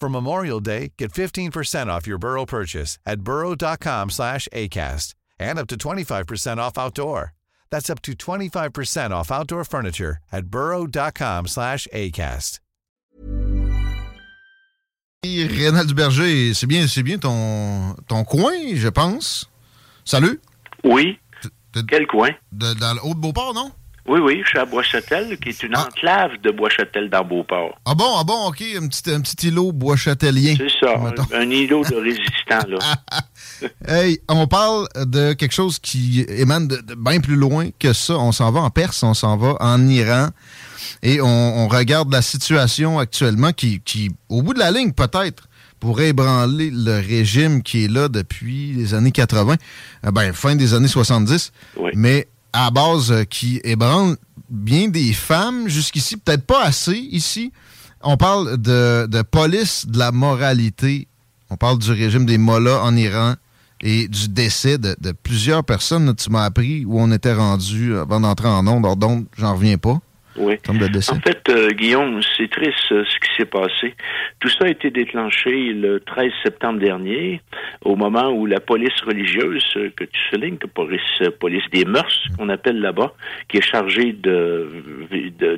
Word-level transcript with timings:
For 0.00 0.08
Memorial 0.08 0.60
Day, 0.60 0.92
get 0.96 1.12
15% 1.12 1.88
off 1.88 2.06
your 2.06 2.16
Burrow 2.16 2.46
purchase 2.46 2.98
at 3.04 3.20
burrow.com 3.20 4.08
slash 4.08 4.48
ACAST 4.50 5.14
and 5.38 5.58
up 5.58 5.66
to 5.68 5.76
25% 5.76 6.56
off 6.56 6.78
outdoor. 6.78 7.34
That's 7.70 7.90
up 7.90 8.00
to 8.02 8.12
25% 8.14 9.10
off 9.10 9.30
outdoor 9.30 9.64
furniture 9.64 10.16
at 10.32 10.46
burrow.com 10.46 11.46
slash 11.48 11.86
ACAST. 11.92 12.60
Rénal 15.22 15.86
Duberger, 15.86 16.54
c'est 16.54 16.66
bien, 16.66 16.86
c'est 16.86 17.02
bien 17.02 17.18
ton, 17.18 17.94
ton 18.08 18.24
coin, 18.24 18.74
je 18.74 18.88
pense. 18.88 19.50
Salut. 20.06 20.40
Oui. 20.82 21.18
Quel 21.88 22.06
coin? 22.06 22.30
De, 22.52 22.72
dans 22.72 22.94
le 22.94 23.04
Haut-de-Beauport, 23.04 23.52
non? 23.52 23.70
Oui, 24.06 24.18
oui, 24.20 24.40
je 24.44 24.48
suis 24.48 24.58
à 24.58 24.64
Bois-Châtel, 24.64 25.38
qui 25.38 25.50
est 25.50 25.62
une 25.62 25.76
enclave 25.76 26.32
de 26.42 26.50
Bois-Châtel 26.50 27.10
dans 27.10 27.24
Beauport. 27.24 27.78
Ah 27.84 27.94
bon, 27.94 28.12
ah 28.18 28.24
bon, 28.24 28.48
OK, 28.48 28.62
un 28.76 28.88
petit, 28.88 29.10
un 29.10 29.20
petit 29.20 29.48
îlot 29.48 29.72
bois-châtelien. 29.72 30.54
C'est 30.56 30.86
ça, 30.86 30.94
un, 30.96 31.40
un 31.40 31.50
îlot 31.50 31.84
de 31.84 31.96
résistants, 31.96 32.68
là. 32.68 33.68
hey, 33.88 34.20
on 34.28 34.46
parle 34.46 34.88
de 34.96 35.34
quelque 35.34 35.52
chose 35.52 35.78
qui 35.78 36.24
émane 36.28 36.66
de, 36.66 36.76
de 36.76 36.94
bien 36.94 37.20
plus 37.20 37.36
loin 37.36 37.68
que 37.78 37.92
ça. 37.92 38.18
On 38.18 38.32
s'en 38.32 38.50
va 38.50 38.60
en 38.60 38.70
Perse, 38.70 39.02
on 39.02 39.14
s'en 39.14 39.36
va 39.36 39.56
en 39.60 39.86
Iran. 39.86 40.28
Et 41.02 41.20
on, 41.20 41.26
on 41.26 41.68
regarde 41.68 42.12
la 42.12 42.22
situation 42.22 42.98
actuellement 42.98 43.52
qui, 43.52 43.80
qui, 43.80 44.10
au 44.28 44.42
bout 44.42 44.54
de 44.54 44.58
la 44.58 44.70
ligne, 44.70 44.92
peut-être, 44.92 45.48
pourrait 45.80 46.08
ébranler 46.08 46.70
le 46.70 47.00
régime 47.00 47.62
qui 47.62 47.84
est 47.84 47.88
là 47.88 48.08
depuis 48.08 48.72
les 48.74 48.94
années 48.94 49.12
80, 49.12 49.56
euh, 50.04 50.10
ben, 50.10 50.32
fin 50.32 50.54
des 50.54 50.74
années 50.74 50.88
70. 50.88 51.52
Oui. 51.78 51.90
Mais 51.94 52.28
à 52.52 52.70
base 52.70 53.12
euh, 53.12 53.24
qui 53.24 53.60
ébranle 53.64 54.16
bien 54.48 54.88
des 54.88 55.12
femmes 55.12 55.68
jusqu'ici, 55.68 56.16
peut-être 56.16 56.44
pas 56.44 56.64
assez 56.64 56.96
ici. 56.96 57.52
On 58.02 58.16
parle 58.16 58.56
de, 58.56 59.22
police 59.22 59.86
de 59.86 59.98
la 59.98 60.12
moralité. 60.12 61.06
On 61.50 61.56
parle 61.56 61.78
du 61.78 61.90
régime 61.90 62.24
des 62.24 62.38
mollahs 62.38 62.82
en 62.82 62.96
Iran 62.96 63.34
et 63.82 64.08
du 64.08 64.28
décès 64.28 64.78
de, 64.78 65.12
plusieurs 65.22 65.64
personnes. 65.64 66.14
Tu 66.14 66.30
m'as 66.30 66.44
appris 66.44 66.84
où 66.84 67.00
on 67.00 67.10
était 67.12 67.34
rendu 67.34 67.96
avant 67.96 68.20
d'entrer 68.20 68.48
en 68.48 68.66
onde. 68.66 68.98
Donc, 68.98 69.26
j'en 69.36 69.54
reviens 69.54 69.78
pas. 69.78 70.00
Oui. 70.36 70.58
Comme 70.64 70.78
de 70.78 70.86
décès. 70.86 71.12
En 71.12 71.20
fait, 71.20 71.48
euh, 71.48 71.70
Guillaume, 71.70 72.20
c'est 72.36 72.50
triste 72.50 72.92
euh, 72.92 73.04
ce 73.04 73.18
qui 73.18 73.36
s'est 73.36 73.46
passé. 73.46 73.94
Tout 74.38 74.48
ça 74.48 74.64
a 74.64 74.68
été 74.68 74.90
déclenché 74.90 75.72
le 75.72 76.00
13 76.00 76.30
septembre 76.44 76.78
dernier, 76.78 77.40
au 77.84 77.96
moment 77.96 78.30
où 78.30 78.46
la 78.46 78.60
police 78.60 78.98
religieuse, 79.04 79.64
euh, 79.76 79.90
que 79.96 80.04
tu 80.04 80.20
soulignes, 80.30 80.56
que 80.56 80.66
police, 80.66 81.00
police 81.40 81.64
des 81.72 81.84
mœurs, 81.84 82.28
qu'on 82.38 82.48
appelle 82.48 82.80
là-bas, 82.80 83.12
qui 83.48 83.58
est 83.58 83.66
chargée 83.66 84.12
de 84.12 84.68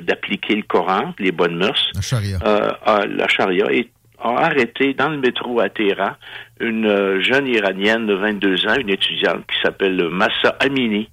d'appliquer 0.01 0.55
le 0.55 0.63
Coran, 0.63 1.13
les 1.19 1.31
bonnes 1.31 1.55
mœurs, 1.55 1.91
La 1.93 2.01
charia. 2.01 2.37
à 2.85 3.05
la 3.05 3.27
charia, 3.27 3.71
et 3.71 3.89
a 4.19 4.45
arrêté 4.45 4.93
dans 4.93 5.09
le 5.09 5.17
métro 5.17 5.59
à 5.59 5.69
Téhéran 5.69 6.11
une 6.59 7.19
jeune 7.21 7.47
iranienne 7.47 8.07
de 8.07 8.13
22 8.13 8.67
ans, 8.67 8.75
une 8.79 8.89
étudiante 8.89 9.45
qui 9.47 9.59
s'appelle 9.61 10.07
Massa 10.09 10.55
Amini. 10.59 11.09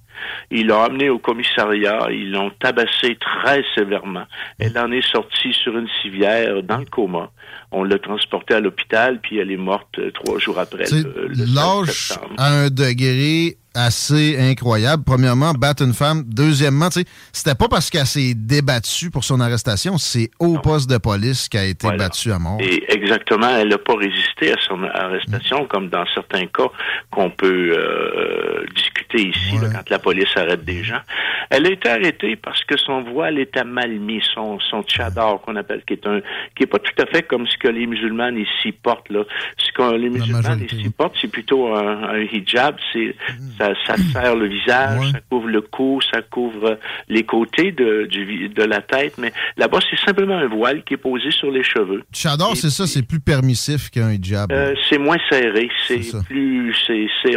Ils 0.51 0.67
l'ont 0.67 0.81
amenée 0.83 1.09
au 1.09 1.19
commissariat, 1.19 2.07
ils 2.11 2.31
l'ont 2.31 2.51
tabassée 2.59 3.17
très 3.19 3.63
sévèrement. 3.75 4.23
Elle 4.59 4.77
en 4.77 4.91
est 4.91 5.05
sortie 5.11 5.53
sur 5.53 5.77
une 5.77 5.87
civière 6.01 6.61
dans 6.63 6.77
le 6.77 6.85
coma. 6.85 7.31
On 7.71 7.83
l'a 7.83 7.99
transportée 7.99 8.53
à 8.55 8.59
l'hôpital, 8.59 9.19
puis 9.21 9.37
elle 9.37 9.49
est 9.51 9.57
morte 9.57 9.97
euh, 9.99 10.11
trois 10.11 10.39
jours 10.39 10.59
après. 10.59 10.85
C'est 10.85 11.03
le- 11.03 11.27
le 11.29 11.35
16 11.35 11.55
l'âge 11.55 12.11
à 12.37 12.47
un 12.51 12.69
degré 12.69 13.57
assez 13.73 14.37
incroyable. 14.39 15.03
Premièrement, 15.05 15.53
battre 15.53 15.83
une 15.83 15.93
femme. 15.93 16.23
Deuxièmement, 16.27 16.89
c'était 17.31 17.55
pas 17.55 17.67
parce 17.69 17.89
qu'elle 17.89 18.05
s'est 18.05 18.33
débattue 18.35 19.09
pour 19.09 19.23
son 19.23 19.39
arrestation, 19.39 19.97
c'est 19.97 20.29
au 20.39 20.57
poste 20.59 20.89
de 20.89 20.97
police 20.97 21.47
qu'elle 21.49 21.61
a 21.61 21.65
été 21.65 21.87
Voilà. 21.87 22.05
battue 22.05 22.31
à 22.31 22.39
mort. 22.39 22.57
Et 22.59 22.83
exactement, 22.93 23.49
elle 23.57 23.69
n'a 23.69 23.77
pas 23.77 23.95
résisté 23.95 24.51
à 24.51 24.57
son 24.67 24.83
arrestation, 24.83 25.65
comme 25.67 25.89
dans 25.89 26.05
certains 26.13 26.45
cas 26.47 26.69
qu'on 27.11 27.29
peut 27.29 27.73
euh, 27.77 28.65
discuter 28.75 29.29
ici, 29.29 29.55
là, 29.61 29.69
quand 29.73 29.89
la 29.89 29.99
police 29.99 30.29
arrête 30.35 30.63
des 30.65 30.83
gens. 30.83 31.01
Elle 31.49 31.65
a 31.65 31.71
été 31.71 31.89
arrêtée 31.89 32.35
parce 32.35 32.63
que 32.63 32.77
son 32.77 33.03
voile 33.03 33.37
était 33.39 33.63
mal 33.63 33.91
mis, 33.91 34.21
son, 34.33 34.59
son 34.59 34.83
tchador 34.83 35.41
qu'on 35.41 35.55
appelle, 35.55 35.83
qui 35.85 35.93
est 35.93 36.07
un 36.07 36.21
qui 36.55 36.63
est 36.63 36.67
pas 36.67 36.79
tout 36.79 37.01
à 37.01 37.05
fait 37.05 37.23
comme 37.23 37.45
ce 37.47 37.57
que 37.57 37.67
les 37.67 37.85
musulmanes 37.87 38.37
ici 38.37 38.71
portent. 38.71 39.09
Là. 39.09 39.23
Ce 39.57 39.71
que 39.73 39.95
les 39.95 40.09
musulmanes 40.09 40.63
ici 40.71 40.89
portent, 40.89 41.15
c'est 41.19 41.27
plutôt 41.27 41.73
un, 41.75 42.03
un 42.03 42.19
hijab, 42.19 42.75
c'est 42.93 43.15
ça, 43.61 43.73
ça 43.85 43.95
serre 44.11 44.35
le 44.35 44.47
visage, 44.47 45.11
ça 45.11 45.19
couvre 45.29 45.47
le 45.47 45.61
cou, 45.61 45.99
ça 46.11 46.21
couvre 46.21 46.79
les 47.09 47.23
côtés 47.23 47.71
de, 47.71 48.05
du, 48.05 48.25
vi- 48.25 48.49
de 48.49 48.63
la 48.63 48.81
tête, 48.81 49.17
mais 49.17 49.31
là-bas, 49.57 49.79
c'est 49.89 49.99
simplement 50.05 50.37
un 50.37 50.47
voile 50.47 50.83
qui 50.83 50.95
est 50.95 50.97
posé 50.97 51.31
sur 51.31 51.51
les 51.51 51.63
cheveux. 51.63 52.03
Chador, 52.13 52.55
c'est 52.57 52.69
ça, 52.69 52.87
c'est 52.87 53.05
plus 53.07 53.19
permissif 53.19 53.89
qu'un 53.89 54.11
hijab. 54.11 54.51
Euh, 54.51 54.73
c'est 54.89 54.97
moins 54.97 55.17
serré, 55.29 55.69
c'est 55.87 56.01
plus, 56.25 56.73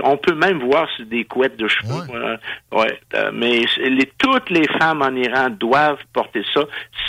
on 0.02 0.16
peut 0.16 0.34
même 0.34 0.58
voir 0.60 0.88
c'est 0.96 1.08
des 1.08 1.24
couettes 1.24 1.56
de 1.58 1.68
cheveux. 1.68 2.02
euh, 2.14 2.36
ouais, 2.72 2.98
euh, 3.14 3.30
mais 3.34 3.64
les, 3.78 4.10
toutes 4.18 4.50
les 4.50 4.66
femmes 4.78 5.02
en 5.02 5.14
Iran 5.14 5.50
doivent 5.50 5.98
porter 6.12 6.42
ça, 6.52 6.62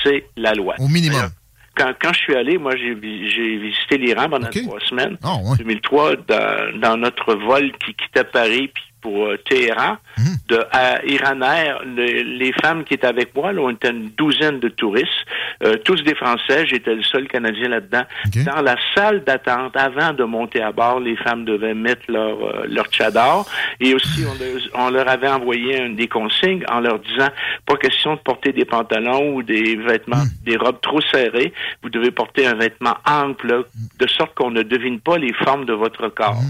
c'est 0.04 0.26
la 0.38 0.54
loi. 0.54 0.76
Au 0.80 0.88
minimum. 0.88 1.30
Quand, 1.78 1.92
quand 2.02 2.14
je 2.14 2.20
suis 2.20 2.36
allé, 2.36 2.58
moi, 2.58 2.74
j'ai, 2.78 2.96
vi- 2.96 3.30
j'ai 3.30 3.58
visité 3.58 3.98
l'Iran 3.98 4.30
pendant 4.30 4.48
trois 4.64 4.80
semaines. 4.88 5.18
Ah, 5.22 5.36
ouais. 5.44 5.58
2003, 5.58 6.16
dans, 6.28 6.80
dans 6.80 6.96
notre 6.98 7.36
vol 7.36 7.72
qui 7.86 7.94
quittait 7.94 8.24
Paris 8.24 8.70
puis 8.74 8.84
pour 9.06 9.28
euh, 9.28 9.38
Téhéran, 9.38 9.98
Mhm. 10.18 10.36
de 10.50 10.60
à 10.72 11.06
Iran 11.06 11.40
Air, 11.42 11.82
le- 11.86 12.24
les 12.42 12.52
femmes 12.64 12.84
qui 12.86 12.96
étaient 12.96 13.06
avec 13.18 13.36
moi, 13.36 13.52
là, 13.54 13.62
on 13.62 13.70
était 13.70 13.92
une 13.92 14.10
douzaine 14.18 14.60
de 14.60 14.70
touristes, 14.70 15.26
euh, 15.64 15.76
tous 15.86 16.02
des 16.04 16.16
Français, 16.16 16.66
j'étais 16.66 16.96
le 16.96 17.04
seul 17.04 17.28
Canadien 17.28 17.70
là-dedans. 17.70 18.04
Dans 18.46 18.62
la 18.62 18.76
salle 18.96 19.24
d'attente, 19.24 19.76
avant 19.78 20.14
de 20.14 20.24
monter 20.24 20.62
à 20.64 20.72
bord, 20.72 21.00
les 21.00 21.16
femmes 21.18 21.46
devaient 21.46 21.76
mettre 21.76 22.06
leur, 22.10 22.38
euh, 22.44 22.66
leur 22.68 22.88
tchador. 22.88 23.46
Et 23.80 23.94
aussi 23.94 24.22
on 24.32 24.34
leur, 24.42 24.86
on 24.88 24.90
leur 24.90 25.08
avait 25.08 25.28
envoyé 25.30 25.82
un, 25.82 25.90
des 25.90 26.08
consignes 26.08 26.64
en 26.72 26.80
leur 26.80 26.98
disant 27.00 27.30
pas 27.68 27.76
question 27.76 28.16
de 28.16 28.20
porter 28.22 28.52
des 28.54 28.66
pantalons 28.66 29.36
ou 29.36 29.44
des 29.44 29.76
vêtements, 29.76 30.24
des 30.44 30.58
robes 30.58 30.82
trop 30.82 31.02
serrées, 31.14 31.54
vous 31.84 31.90
devez 31.92 32.10
porter 32.12 32.48
un 32.48 32.56
vêtement 32.56 32.96
ample, 33.06 33.66
de 34.00 34.08
sorte 34.08 34.34
qu'on 34.34 34.52
ne 34.52 34.64
devine 34.64 35.00
pas 35.00 35.18
les 35.18 35.34
formes 35.34 35.66
de 35.66 35.74
votre 35.74 36.08
corps. 36.10 36.42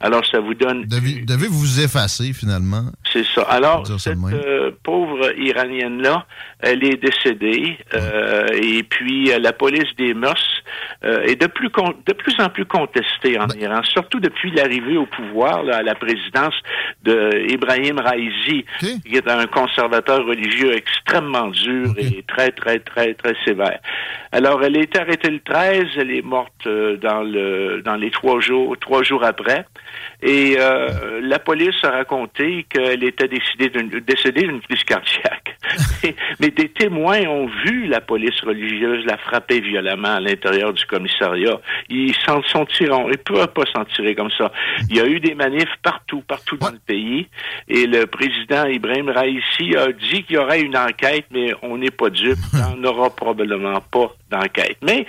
Alors, 0.00 0.24
ça 0.24 0.40
vous 0.40 0.54
donne 0.54 0.86
Devez, 0.86 1.22
devez 1.26 1.46
vous 1.48 1.80
effacer, 1.80 2.32
finalement. 2.32 2.84
c'est 3.12 3.24
ça. 3.34 3.42
Alors, 3.42 3.86
cette 3.98 4.16
euh, 4.32 4.70
pauvre 4.82 5.30
Iranienne-là, 5.38 6.26
elle 6.60 6.82
est 6.84 6.96
décédée. 6.96 7.76
euh, 7.94 8.46
et 8.54 8.82
puis, 8.82 9.30
euh, 9.30 9.38
la 9.38 9.52
police 9.52 9.94
des 9.98 10.14
mœurs 10.14 10.62
euh, 11.04 11.22
est 11.22 11.40
de 11.40 11.46
plus, 11.46 11.68
con- 11.70 11.94
de 12.06 12.12
plus 12.14 12.34
en 12.40 12.48
plus 12.48 12.64
contestée 12.64 13.38
en 13.38 13.46
Ben 13.46 13.60
Iran, 13.60 13.80
surtout 13.84 14.20
depuis 14.20 14.50
l'arrivée 14.52 14.96
au 14.96 15.06
pouvoir, 15.06 15.62
là, 15.64 15.76
à 15.78 15.82
la 15.82 15.94
présidence 15.94 16.54
de 17.02 17.46
Ibrahim 17.50 17.98
Raisi, 17.98 18.64
qui 19.06 19.16
est 19.16 19.28
un 19.28 19.46
conservateur 19.46 20.24
religieux 20.24 20.74
extrêmement 20.74 21.48
dur 21.48 21.92
et 21.98 22.24
très, 22.26 22.50
très, 22.52 22.78
très, 22.78 23.14
très 23.14 23.34
sévère. 23.44 23.78
Alors, 24.32 24.62
elle 24.62 24.76
été 24.78 24.98
arrêtée 24.98 25.30
le 25.30 25.40
13, 25.40 25.84
elle 25.96 26.10
est 26.10 26.22
morte 26.22 26.66
dans 27.02 27.22
le 27.22 27.82
dans 27.84 27.96
les 27.96 28.10
trois 28.10 28.40
jours, 28.40 28.76
trois 28.80 29.02
jours 29.02 29.24
après. 29.24 29.66
Et 30.22 30.56
euh, 30.58 31.20
la 31.22 31.38
police 31.38 31.76
a 31.82 31.90
raconté 31.90 32.66
qu'elle 32.68 33.02
était 33.04 33.28
décédée 33.28 33.70
d'une, 33.70 33.88
décédée 34.00 34.42
d'une 34.42 34.60
crise 34.60 34.84
cardiaque. 34.84 35.56
Mais 36.40 36.50
des 36.50 36.68
témoins 36.68 37.22
ont 37.22 37.46
vu 37.64 37.86
la 37.86 38.00
police 38.00 38.38
religieuse 38.42 39.04
la 39.06 39.16
frapper 39.16 39.60
violemment 39.60 40.16
à 40.16 40.20
l'intérieur 40.20 40.72
du 40.72 40.84
commissariat. 40.84 41.60
Ils 41.88 42.14
s'en 42.26 42.42
sont 42.42 42.66
tirés. 42.66 42.90
Ils 42.90 43.10
ne 43.10 43.16
peuvent 43.16 43.48
pas 43.48 43.64
s'en 43.74 43.84
tirer 43.84 44.14
comme 44.14 44.30
ça. 44.30 44.52
Il 44.88 44.96
y 44.96 45.00
a 45.00 45.06
eu 45.06 45.20
des 45.20 45.34
manifs 45.34 45.74
partout, 45.82 46.22
partout 46.22 46.56
dans 46.56 46.70
le 46.70 46.78
pays. 46.78 47.28
Et 47.68 47.86
le 47.86 48.06
président 48.06 48.66
Ibrahim 48.66 49.08
Raisi 49.08 49.76
a 49.76 49.92
dit 49.92 50.24
qu'il 50.24 50.36
y 50.36 50.38
aurait 50.38 50.60
une 50.60 50.76
enquête, 50.76 51.26
mais 51.30 51.52
on 51.62 51.78
n'est 51.78 51.90
pas 51.90 52.10
dupe. 52.10 52.38
Il 52.52 52.58
n'y 52.58 52.64
en 52.64 52.84
aura 52.84 53.10
probablement 53.10 53.80
pas 53.80 54.14
d'enquête. 54.30 54.76
Mais 54.82 55.06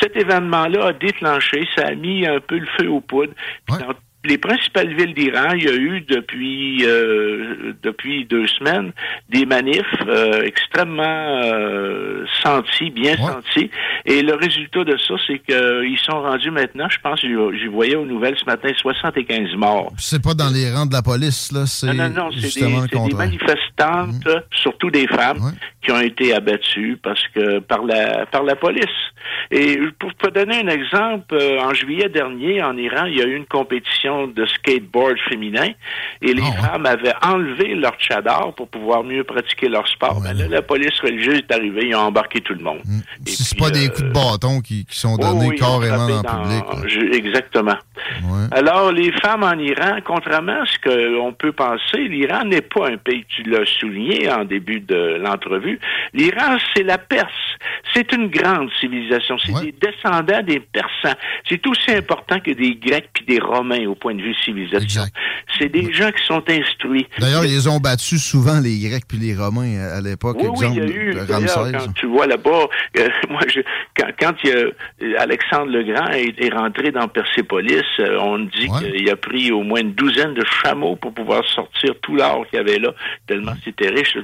cet 0.00 0.16
événement-là 0.16 0.86
a 0.86 0.92
déclenché, 0.92 1.66
ça 1.76 1.88
a 1.88 1.94
mis 1.94 2.26
un 2.26 2.40
peu 2.40 2.58
le 2.58 2.66
feu 2.78 2.88
aux 2.88 3.00
poudres. 3.00 3.34
Puis 3.66 3.78
dans 3.78 3.94
les 4.26 4.38
principales 4.38 4.94
villes 4.94 5.14
d'Iran, 5.14 5.52
il 5.54 5.64
y 5.64 5.68
a 5.68 5.74
eu 5.74 6.00
depuis 6.02 6.84
euh, 6.84 7.72
depuis 7.82 8.24
deux 8.24 8.46
semaines 8.46 8.92
des 9.28 9.46
manifs 9.46 9.84
euh, 10.06 10.42
extrêmement 10.42 11.02
euh, 11.04 12.24
sentis, 12.42 12.90
bien 12.90 13.16
sentis. 13.16 13.70
Et 14.04 14.22
le 14.22 14.34
résultat 14.34 14.84
de 14.84 14.96
ça, 14.98 15.14
c'est 15.26 15.38
qu'ils 15.38 15.98
sont 15.98 16.20
rendus 16.20 16.50
maintenant, 16.50 16.88
je 16.88 16.98
pense, 17.02 17.20
je 17.22 17.68
voyais 17.68 17.96
aux 17.96 18.04
nouvelles 18.04 18.36
ce 18.38 18.44
matin, 18.44 18.68
75 18.76 19.54
morts. 19.56 19.92
C'est 19.98 20.22
pas 20.22 20.34
dans 20.34 20.50
les 20.50 20.70
rangs 20.72 20.86
de 20.86 20.92
la 20.92 21.02
police, 21.02 21.52
là, 21.52 21.66
c'est 21.66 21.86
Non, 21.86 22.08
non, 22.08 22.26
non, 22.26 22.30
c'est 22.32 22.60
des, 22.60 23.14
manifestantes, 23.14 24.26
mmh. 24.26 24.42
surtout 24.50 24.90
des 24.90 25.06
femmes, 25.06 25.52
qui 25.82 25.92
ont 25.92 26.00
été 26.00 26.34
abattues 26.34 26.98
parce 27.02 27.22
que 27.34 27.60
par 27.60 27.84
la 27.84 28.26
par 28.26 28.42
la 28.42 28.56
police. 28.56 28.84
Et 29.50 29.78
pour 29.98 30.14
te 30.14 30.28
donner 30.30 30.60
un 30.60 30.68
exemple, 30.68 31.36
en 31.60 31.72
juillet 31.74 32.08
dernier, 32.08 32.62
en 32.62 32.76
Iran, 32.76 33.04
il 33.06 33.18
y 33.18 33.22
a 33.22 33.24
eu 33.24 33.36
une 33.36 33.46
compétition 33.46 34.15
de 34.26 34.46
skateboard 34.46 35.16
féminin 35.28 35.68
et 36.22 36.32
les 36.32 36.42
ah, 36.42 36.62
femmes 36.62 36.86
avaient 36.86 37.14
enlevé 37.22 37.74
leur 37.74 37.96
tchadar 37.96 38.54
pour 38.54 38.68
pouvoir 38.68 39.04
mieux 39.04 39.24
pratiquer 39.24 39.68
leur 39.68 39.86
sport. 39.88 40.20
Mais 40.22 40.34
là, 40.34 40.48
la 40.48 40.62
police 40.62 40.98
religieuse 41.00 41.38
est 41.38 41.52
arrivée, 41.52 41.88
ils 41.88 41.94
ont 41.94 42.00
embarqué 42.00 42.40
tout 42.40 42.54
le 42.54 42.62
monde. 42.62 42.80
Mm. 42.84 43.00
C'est 43.26 43.58
pas 43.58 43.70
des 43.70 43.88
coups 43.88 44.02
de 44.02 44.08
euh, 44.08 44.12
bâton 44.12 44.60
qui, 44.60 44.86
sont 44.90 45.16
donnés 45.16 45.54
carrément 45.56 46.06
en 46.06 46.22
public. 46.22 47.14
exactement. 47.14 47.76
Alors, 48.52 48.92
les 48.92 49.12
femmes 49.12 49.42
en 49.42 49.58
Iran, 49.58 49.98
contrairement 50.04 50.62
à 50.62 50.66
ce 50.66 50.78
qu'on 51.18 51.32
peut 51.32 51.52
penser, 51.52 52.08
l'Iran 52.08 52.44
n'est 52.44 52.62
pas 52.62 52.88
un 52.88 52.96
pays, 52.96 53.24
tu 53.28 53.42
l'as 53.44 53.66
souligné 53.78 54.30
en 54.30 54.44
début 54.44 54.80
de 54.80 55.18
l'entrevue, 55.20 55.78
l'Iran, 56.14 56.56
c'est 56.74 56.82
la 56.82 56.98
Perse. 56.98 57.32
C'est 57.94 58.12
une 58.12 58.28
grande 58.28 58.70
civilisation. 58.80 59.38
C'est 59.38 59.52
des 59.64 59.72
descendants 59.72 60.42
des 60.42 60.60
Persans. 60.60 61.16
C'est 61.48 61.66
aussi 61.66 61.92
important 61.92 62.40
que 62.40 62.50
des 62.50 62.74
Grecs 62.74 63.08
puis 63.12 63.24
des 63.24 63.38
Romains 63.38 63.86
au 63.86 63.94
point 64.06 64.14
de 64.14 64.22
vue 64.22 64.34
civilisation. 64.44 65.02
C'est 65.58 65.68
des 65.68 65.92
gens 65.92 66.10
qui 66.12 66.24
sont 66.24 66.42
instruits. 66.48 67.08
D'ailleurs, 67.18 67.44
ils 67.44 67.68
ont 67.68 67.80
battu 67.80 68.18
souvent 68.18 68.60
les 68.60 68.78
Grecs 68.78 69.02
puis 69.08 69.18
les 69.18 69.34
Romains 69.34 69.80
à 69.80 70.00
l'époque. 70.00 70.36
Oui, 70.40 70.48
oui, 70.56 70.66
il 70.70 70.76
y 70.76 70.80
a 70.80 70.86
eu, 70.86 71.16
quand 71.26 71.92
tu 71.94 72.06
vois 72.06 72.28
là-bas, 72.28 72.66
euh, 72.98 73.08
moi, 73.30 73.40
je, 73.52 73.60
quand, 73.96 74.10
quand 74.20 74.34
il 74.44 74.50
y 74.50 74.52
a, 74.52 74.56
euh, 74.58 74.72
Alexandre 75.18 75.72
le 75.72 75.82
Grand 75.82 76.08
est, 76.12 76.54
rentré 76.54 76.92
dans 76.92 77.08
Persépolis, 77.08 77.82
euh, 77.98 78.16
on 78.20 78.38
dit 78.38 78.68
qu'il 78.78 79.10
a 79.10 79.16
pris 79.16 79.50
au 79.50 79.62
moins 79.62 79.80
une 79.80 79.92
douzaine 79.92 80.34
de 80.34 80.44
chameaux 80.62 80.94
pour 80.94 81.12
pouvoir 81.12 81.44
sortir 81.48 81.94
tout 82.02 82.14
l'or 82.14 82.46
qu'il 82.48 82.58
y 82.58 82.60
avait 82.60 82.78
là, 82.78 82.94
tellement 83.26 83.54
c'était 83.64 83.88
riche. 83.88 84.16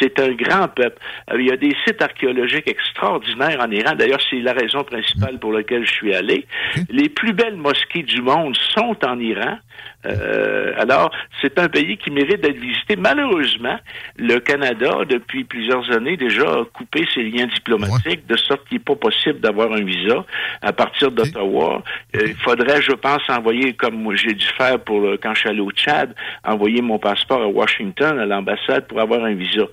C'est 0.00 0.18
un 0.18 0.32
grand 0.32 0.68
peuple. 0.68 0.98
il 1.34 1.46
y 1.46 1.52
a 1.52 1.58
des 1.58 1.76
sites 1.86 2.00
archéologiques 2.00 2.68
extraordinaires 2.68 3.58
en 3.60 3.70
Iran. 3.70 3.94
D'ailleurs, 3.98 4.20
c'est 4.30 4.40
la 4.40 4.54
raison 4.54 4.82
principale 4.82 5.38
pour 5.38 5.52
laquelle 5.52 5.84
je 5.86 5.92
suis 5.92 6.14
allé. 6.14 6.46
Les 6.88 7.10
plus 7.10 7.34
belles 7.34 7.56
mosquées 7.56 8.02
du 8.02 8.22
monde 8.22 8.56
sont 8.74 8.96
en 9.04 9.18
Iran 9.18 9.25
l'Iran 9.26 9.58
euh, 10.06 10.72
alors, 10.78 11.10
c'est 11.40 11.58
un 11.58 11.68
pays 11.68 11.96
qui 11.96 12.10
mérite 12.10 12.40
d'être 12.40 12.58
visité. 12.58 12.96
Malheureusement, 12.96 13.78
le 14.16 14.38
Canada, 14.38 15.00
depuis 15.08 15.44
plusieurs 15.44 15.90
années 15.90 16.16
déjà, 16.16 16.44
a 16.44 16.64
coupé 16.72 17.06
ses 17.14 17.22
liens 17.22 17.46
diplomatiques 17.46 18.26
de 18.26 18.36
sorte 18.36 18.66
qu'il 18.68 18.78
n'est 18.78 18.84
pas 18.84 18.94
possible 18.94 19.40
d'avoir 19.40 19.72
un 19.72 19.82
visa 19.82 20.24
à 20.62 20.72
partir 20.72 21.10
d'Ottawa. 21.10 21.82
Euh, 22.14 22.20
il 22.26 22.36
faudrait, 22.36 22.82
je 22.82 22.92
pense, 22.92 23.22
envoyer, 23.28 23.74
comme 23.74 24.14
j'ai 24.16 24.34
dû 24.34 24.46
faire 24.56 24.78
pour 24.80 25.02
quand 25.22 25.34
je 25.34 25.40
suis 25.40 25.48
allé 25.48 25.60
au 25.60 25.70
Tchad, 25.70 26.14
envoyer 26.44 26.82
mon 26.82 26.98
passeport 26.98 27.42
à 27.42 27.48
Washington, 27.48 28.18
à 28.18 28.26
l'ambassade, 28.26 28.86
pour 28.86 29.00
avoir 29.00 29.24
un 29.24 29.34
visa. 29.34 29.64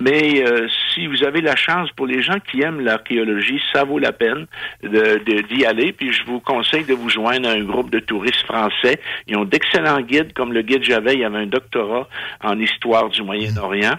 Mais 0.00 0.44
euh, 0.46 0.68
si 0.92 1.06
vous 1.06 1.24
avez 1.24 1.40
la 1.40 1.56
chance, 1.56 1.90
pour 1.92 2.06
les 2.06 2.22
gens 2.22 2.38
qui 2.50 2.62
aiment 2.62 2.80
l'archéologie, 2.80 3.60
ça 3.72 3.84
vaut 3.84 3.98
la 3.98 4.12
peine 4.12 4.46
d'y 4.82 4.88
de, 4.88 5.66
aller. 5.66 5.92
Puis 5.92 6.12
je 6.12 6.24
vous 6.24 6.40
conseille 6.40 6.84
de 6.84 6.94
vous 6.94 7.08
joindre 7.08 7.48
à 7.48 7.52
un 7.52 7.64
groupe 7.64 7.90
de 7.90 7.98
touristes 7.98 8.44
français. 8.44 9.00
Ils 9.26 9.36
ont 9.36 9.44
d'excellents 9.56 10.00
guides, 10.00 10.32
comme 10.34 10.52
le 10.52 10.62
guide 10.62 10.82
j'avais, 10.82 11.14
il 11.14 11.20
y 11.20 11.24
avait 11.24 11.38
un 11.38 11.46
doctorat 11.46 12.08
en 12.42 12.58
histoire 12.58 13.08
du 13.08 13.22
Moyen-Orient. 13.22 13.96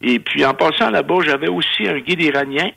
Et 0.00 0.18
puis 0.18 0.44
en 0.44 0.54
passant 0.54 0.90
là-bas, 0.90 1.16
j'avais 1.24 1.48
aussi 1.48 1.86
un 1.86 1.98
guide 1.98 2.22
iranien. 2.22 2.70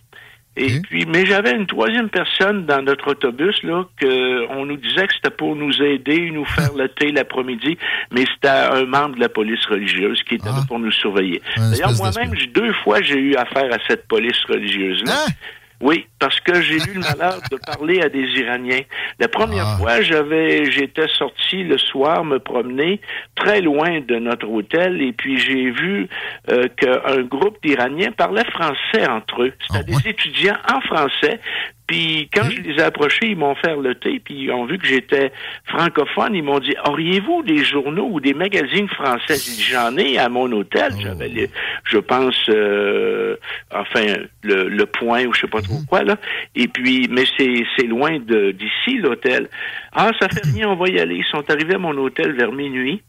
Et 0.59 0.79
puis, 0.79 1.05
mais 1.05 1.23
j'avais 1.23 1.51
une 1.51 1.67
troisième 1.67 2.09
personne 2.09 2.65
dans 2.65 2.81
notre 2.81 3.11
autobus 3.11 3.61
là 3.61 3.85
que 4.01 4.47
on 4.49 4.65
nous 4.65 4.77
disait 4.77 5.05
que 5.05 5.13
c'était 5.13 5.29
pour 5.29 5.55
nous 5.55 5.83
aider, 5.83 6.31
nous 6.31 6.45
faire 6.45 6.73
le 6.73 6.89
thé 6.89 7.11
l'après-midi, 7.11 7.77
mais 8.11 8.25
c'était 8.33 8.47
un 8.47 8.85
membre 8.85 9.17
de 9.17 9.19
la 9.19 9.29
police 9.29 9.63
religieuse 9.67 10.19
qui 10.23 10.33
était 10.35 10.47
là 10.47 10.61
ah. 10.63 10.65
pour 10.67 10.79
nous 10.79 10.91
surveiller. 10.91 11.43
D'ailleurs, 11.57 11.93
moi-même, 11.97 12.31
deux 12.55 12.73
fois, 12.83 13.03
j'ai 13.03 13.19
eu 13.19 13.35
affaire 13.35 13.71
à 13.71 13.77
cette 13.87 14.07
police 14.07 14.43
religieuse 14.49 15.03
là. 15.05 15.13
Hein? 15.27 15.31
Oui, 15.79 16.07
parce 16.17 16.39
que 16.39 16.59
j'ai 16.61 16.77
eu 16.77 16.93
le 16.95 17.01
malheur 17.01 17.39
de 17.51 17.57
parler 17.57 18.01
à 18.01 18.09
des 18.09 18.25
Iraniens. 18.39 18.81
La 19.19 19.27
première 19.27 19.67
ah. 19.67 19.77
fois, 19.77 20.01
j'avais, 20.01 20.71
j'étais 20.71 21.07
sorti 21.07 21.63
le 21.63 21.77
soir 21.77 22.25
me 22.25 22.39
promener 22.39 22.99
très 23.35 23.61
loin 23.61 24.01
de 24.01 24.15
notre 24.15 24.49
hôtel 24.49 25.01
et 25.01 25.13
puis 25.13 25.37
j'ai 25.37 25.69
vu 25.69 26.09
euh, 26.49 26.67
qu'un 26.77 27.21
groupe 27.21 27.57
d'Iraniens 27.63 28.11
parlait 28.11 28.45
français 28.45 29.07
entre 29.07 29.43
eux. 29.43 29.53
C'était 29.69 29.79
ah, 29.79 29.83
des 29.83 30.09
étudiants 30.09 30.57
en 30.73 30.81
français. 30.81 31.39
Puis 31.87 32.29
quand 32.33 32.49
je 32.49 32.61
les 32.61 32.75
ai 32.75 32.81
approchés, 32.81 33.27
ils 33.29 33.37
m'ont 33.37 33.55
fait 33.55 33.75
le 33.75 33.95
thé, 33.95 34.19
puis 34.23 34.43
ils 34.43 34.51
ont 34.51 34.65
vu 34.65 34.77
que 34.77 34.85
j'étais 34.85 35.31
francophone. 35.65 36.35
Ils 36.35 36.43
m'ont 36.43 36.59
dit 36.59 36.75
Auriez-vous 36.85 37.43
des 37.43 37.63
journaux 37.63 38.09
ou 38.11 38.19
des 38.19 38.33
magazines 38.33 38.89
français? 38.89 39.37
J'en 39.71 39.95
ai 39.97 40.17
à 40.17 40.27
mon 40.27 40.51
hôtel. 40.51 40.91
Oh. 40.93 41.01
J'avais, 41.01 41.49
je 41.85 41.97
pense, 41.97 42.35
euh, 42.49 43.37
enfin, 43.73 44.17
le, 44.43 44.67
le, 44.67 44.85
point 44.85 45.25
ou 45.25 45.33
je 45.33 45.41
sais 45.41 45.47
pas 45.47 45.61
trop 45.61 45.79
mhm. 45.79 45.85
quoi 45.85 46.03
là. 46.03 46.17
Et 46.55 46.67
puis, 46.67 47.07
mais 47.09 47.23
c'est 47.37 47.63
c'est 47.77 47.87
loin 47.87 48.19
de 48.19 48.51
d'ici 48.51 48.97
l'hôtel. 48.97 49.47
Ah, 49.93 50.11
ça 50.19 50.27
fait 50.27 50.45
rien, 50.53 50.69
on 50.69 50.75
va 50.75 50.89
y 50.89 50.99
aller. 50.99 51.15
Ils 51.15 51.25
sont 51.25 51.49
arrivés 51.49 51.75
à 51.75 51.79
mon 51.79 51.97
hôtel 51.97 52.33
vers 52.33 52.51
minuit. 52.51 53.01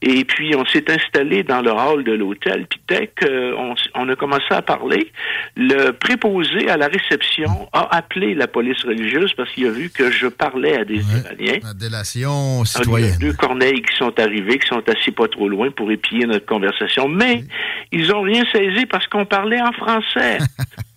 Et 0.00 0.24
puis, 0.24 0.56
on 0.56 0.64
s'est 0.64 0.90
installé 0.90 1.44
dans 1.44 1.60
le 1.60 1.70
hall 1.70 2.02
de 2.02 2.12
l'hôtel. 2.12 2.66
Puis, 2.68 2.80
dès 2.88 3.06
qu'on 3.08 3.74
on 3.94 4.08
a 4.08 4.16
commencé 4.16 4.46
à 4.50 4.62
parler, 4.62 5.12
le 5.56 5.92
préposé 5.92 6.68
à 6.68 6.76
la 6.76 6.88
réception 6.88 7.68
a 7.72 7.96
appelé 7.96 8.21
la 8.34 8.46
police 8.46 8.82
religieuse 8.84 9.32
parce 9.36 9.50
qu'il 9.50 9.66
a 9.66 9.70
vu 9.70 9.90
que 9.90 10.10
je 10.10 10.26
parlais 10.26 10.78
à 10.78 10.84
des 10.84 11.00
Iraniens. 11.00 11.58
La 11.62 11.74
délation 11.74 12.64
citoyenne. 12.64 13.16
Il 13.20 13.24
y 13.24 13.28
a 13.28 13.30
deux 13.30 13.36
corneilles 13.36 13.82
qui 13.82 13.96
sont 13.96 14.18
arrivés, 14.18 14.58
qui 14.58 14.68
sont 14.68 14.82
assis 14.88 15.10
pas 15.10 15.28
trop 15.28 15.48
loin 15.48 15.70
pour 15.70 15.90
épier 15.90 16.26
notre 16.26 16.46
conversation. 16.46 17.08
Mais, 17.08 17.44
ils 17.90 18.12
ont 18.12 18.22
rien 18.22 18.44
saisi 18.52 18.86
parce 18.86 19.06
qu'on 19.06 19.26
parlait 19.26 19.60
en 19.60 19.72
français. 19.72 20.38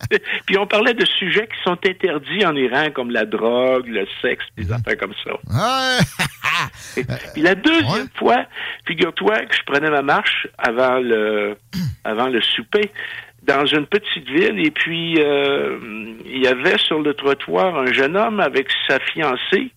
puis, 0.46 0.56
on 0.56 0.66
parlait 0.66 0.94
de 0.94 1.04
sujets 1.04 1.46
qui 1.46 1.62
sont 1.64 1.78
interdits 1.84 2.46
en 2.46 2.54
Iran, 2.56 2.88
comme 2.94 3.10
la 3.10 3.24
drogue, 3.24 3.86
le 3.88 4.06
sexe, 4.22 4.44
des 4.56 4.64
mhm. 4.64 4.72
affaires 4.72 4.96
comme 4.96 5.14
ça. 5.24 5.32
la 7.36 7.54
deuxième 7.54 8.08
fois, 8.14 8.46
figure-toi 8.86 9.46
que 9.46 9.54
je 9.54 9.62
prenais 9.66 9.90
ma 9.90 10.02
marche 10.02 10.46
avant 10.58 10.98
le, 10.98 11.56
avant 12.04 12.28
le 12.28 12.40
souper 12.40 12.90
dans 13.46 13.64
une 13.64 13.86
petite 13.86 14.28
ville 14.28 14.58
et 14.58 14.70
puis 14.70 15.16
euh, 15.18 15.78
il 16.24 16.42
y 16.42 16.46
avait 16.46 16.78
sur 16.78 17.00
le 17.00 17.14
trottoir 17.14 17.78
un 17.78 17.92
jeune 17.92 18.16
homme 18.16 18.40
avec 18.40 18.68
sa 18.88 18.98
fiancée 18.98 19.70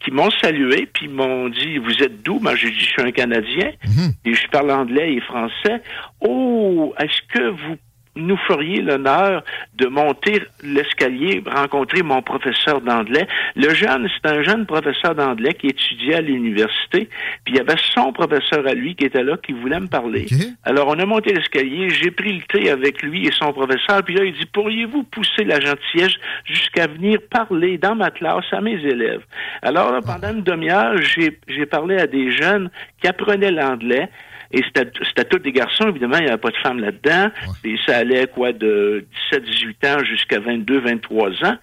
qui 0.00 0.10
m'ont 0.10 0.30
salué 0.42 0.86
puis 0.92 1.08
m'ont 1.08 1.48
dit 1.48 1.78
vous 1.78 2.02
êtes 2.02 2.22
d'où 2.22 2.38
moi 2.40 2.54
j'ai 2.54 2.70
dit 2.70 2.78
je 2.78 2.90
suis 2.90 3.02
un 3.02 3.12
Canadien. 3.12 3.72
Mhm. 3.84 4.12
et 4.24 4.34
je 4.34 4.48
parle 4.48 4.70
anglais 4.70 5.14
et 5.14 5.20
français. 5.20 5.82
Oh 6.20 6.94
est-ce 6.98 7.20
que 7.32 7.48
vous 7.48 7.76
nous 8.16 8.36
feriez 8.36 8.80
l'honneur 8.80 9.42
de 9.76 9.86
monter 9.86 10.42
l'escalier, 10.62 11.42
rencontrer 11.46 12.02
mon 12.02 12.22
professeur 12.22 12.80
d'anglais. 12.80 13.26
Le 13.56 13.70
jeune, 13.74 14.08
c'est 14.14 14.30
un 14.30 14.42
jeune 14.42 14.66
professeur 14.66 15.14
d'anglais 15.14 15.54
qui 15.54 15.68
étudiait 15.68 16.16
à 16.16 16.20
l'université, 16.20 17.08
puis 17.44 17.54
il 17.54 17.56
y 17.56 17.60
avait 17.60 17.76
son 17.92 18.12
professeur 18.12 18.66
à 18.66 18.74
lui 18.74 18.94
qui 18.94 19.04
était 19.04 19.22
là, 19.22 19.36
qui 19.36 19.52
voulait 19.52 19.80
me 19.80 19.88
parler. 19.88 20.26
Alors, 20.64 20.88
on 20.88 20.98
a 20.98 21.06
monté 21.06 21.32
l'escalier, 21.32 21.90
j'ai 21.90 22.10
pris 22.10 22.32
le 22.32 22.42
thé 22.42 22.70
avec 22.70 23.02
lui 23.02 23.26
et 23.26 23.32
son 23.32 23.52
professeur, 23.52 24.02
puis 24.04 24.14
là, 24.14 24.24
il 24.24 24.32
dit, 24.34 24.46
pourriez-vous 24.46 25.02
pousser 25.04 25.44
la 25.44 25.60
gentillesse 25.60 26.14
jusqu'à 26.44 26.86
venir 26.86 27.18
parler 27.30 27.78
dans 27.78 27.94
ma 27.94 28.10
classe 28.10 28.44
à 28.52 28.60
mes 28.60 28.80
élèves? 28.84 29.22
Alors, 29.62 29.92
pendant 30.04 30.32
une 30.32 30.42
demi-heure, 30.42 30.96
j'ai 31.02 31.66
parlé 31.66 31.98
à 31.98 32.06
des 32.06 32.30
jeunes 32.30 32.70
qui 33.00 33.08
apprenaient 33.08 33.50
l'anglais, 33.50 34.08
Et 34.54 34.62
c'était 34.72 35.24
tous 35.24 35.40
des 35.40 35.50
garçons, 35.50 35.88
évidemment, 35.88 36.18
il 36.18 36.24
n'y 36.24 36.28
avait 36.28 36.38
pas 36.38 36.50
de 36.50 36.56
femmes 36.58 36.78
là-dedans. 36.78 37.28
Et 37.64 37.74
ça 37.84 37.96
allait, 37.98 38.28
quoi, 38.28 38.52
de 38.52 39.04
17, 39.32 39.44
18 39.44 39.84
ans 39.86 40.04
jusqu'à 40.04 40.38
22, 40.38 40.78
23 40.78 41.30
ans. 41.44 41.56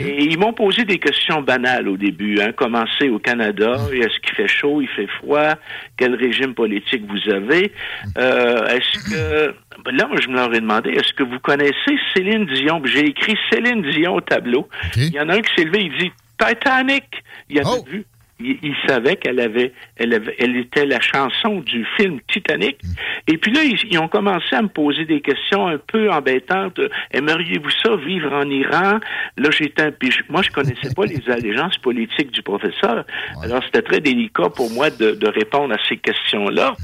Et 0.00 0.24
ils 0.24 0.38
m'ont 0.38 0.54
posé 0.54 0.84
des 0.84 0.98
questions 0.98 1.42
banales 1.42 1.88
au 1.88 1.98
début. 1.98 2.40
Hein. 2.40 2.52
Commencer 2.52 3.10
au 3.10 3.18
Canada, 3.18 3.76
est-ce 3.92 4.18
qu'il 4.20 4.34
fait 4.34 4.48
chaud, 4.48 4.80
il 4.80 4.88
fait 4.88 5.06
froid, 5.18 5.56
quel 5.98 6.14
régime 6.14 6.54
politique 6.54 7.02
vous 7.06 7.30
avez? 7.30 7.70
Euh, 8.16 8.64
est-ce 8.66 9.10
que... 9.10 9.54
Ben 9.84 9.94
là, 9.94 10.08
je 10.20 10.28
me 10.28 10.34
leur 10.34 10.52
ai 10.54 10.60
demandé, 10.60 10.90
est-ce 10.90 11.12
que 11.12 11.22
vous 11.22 11.38
connaissez 11.38 11.98
Céline 12.14 12.46
Dion? 12.46 12.82
J'ai 12.84 13.06
écrit 13.06 13.36
Céline 13.52 13.82
Dion 13.82 14.14
au 14.14 14.20
tableau. 14.20 14.68
Il 14.96 15.12
y 15.12 15.20
en 15.20 15.28
a 15.28 15.34
un 15.34 15.40
qui 15.40 15.54
s'est 15.54 15.64
levé, 15.64 15.84
il 15.84 15.98
dit 15.98 16.12
Titanic. 16.38 17.04
Il 17.50 17.58
avait 17.58 17.68
oh. 17.70 17.84
vu 17.88 18.04
il, 18.40 18.74
savait 18.86 19.16
qu'elle 19.16 19.40
avait, 19.40 19.72
elle 19.96 20.14
avait, 20.14 20.34
elle 20.38 20.56
était 20.56 20.86
la 20.86 21.00
chanson 21.00 21.60
du 21.60 21.84
film 21.96 22.20
Titanic. 22.28 22.78
Et 23.26 23.36
puis 23.36 23.52
là, 23.52 23.62
ils, 23.64 23.98
ont 23.98 24.08
commencé 24.08 24.54
à 24.54 24.62
me 24.62 24.68
poser 24.68 25.04
des 25.04 25.20
questions 25.20 25.66
un 25.66 25.78
peu 25.78 26.10
embêtantes. 26.10 26.80
Aimeriez-vous 27.10 27.70
ça, 27.82 27.96
vivre 27.96 28.32
en 28.32 28.48
Iran? 28.48 29.00
Là, 29.36 29.50
j'étais 29.50 29.82
un, 29.82 29.90
puis 29.90 30.10
moi, 30.28 30.42
je 30.42 30.50
connaissais 30.50 30.94
pas 30.94 31.04
les 31.04 31.28
allégeances 31.28 31.78
politiques 31.78 32.30
du 32.30 32.42
professeur. 32.42 33.04
Alors, 33.42 33.62
c'était 33.64 33.82
très 33.82 34.00
délicat 34.00 34.50
pour 34.50 34.70
moi 34.70 34.90
de, 34.90 35.12
de 35.12 35.28
répondre 35.28 35.74
à 35.74 35.78
ces 35.88 35.96
questions-là. 35.96 36.76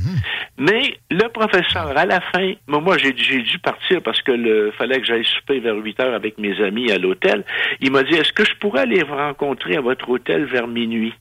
Mais 0.59 0.97
le 1.11 1.29
professeur, 1.29 1.97
à 1.97 2.07
la 2.07 2.21
fin, 2.21 2.53
moi, 2.67 2.99
j'ai, 2.99 3.15
j'ai 3.17 3.43
dû 3.43 3.59
partir 3.59 4.03
parce 4.03 4.21
que 4.23 4.33
le 4.33 4.73
fallait 4.73 5.01
que 5.01 5.07
j'aille 5.07 5.25
souper 5.25 5.61
vers 5.61 5.77
8 5.77 6.01
heures 6.01 6.15
avec 6.15 6.39
mes 6.39 6.61
amis 6.63 6.91
à 6.91 6.99
l'hôtel. 6.99 7.45
Il 7.81 7.93
m'a 7.93 8.03
dit, 8.03 8.15
est-ce 8.15 8.33
que 8.33 8.45
je 8.45 8.55
pourrais 8.57 8.83
aller 8.83 9.03
vous 9.03 9.17
rencontrer 9.17 9.77
à 9.77 9.81
votre 9.81 10.09
hôtel 10.09 10.45
vers 10.47 10.67
minuit? 10.67 11.15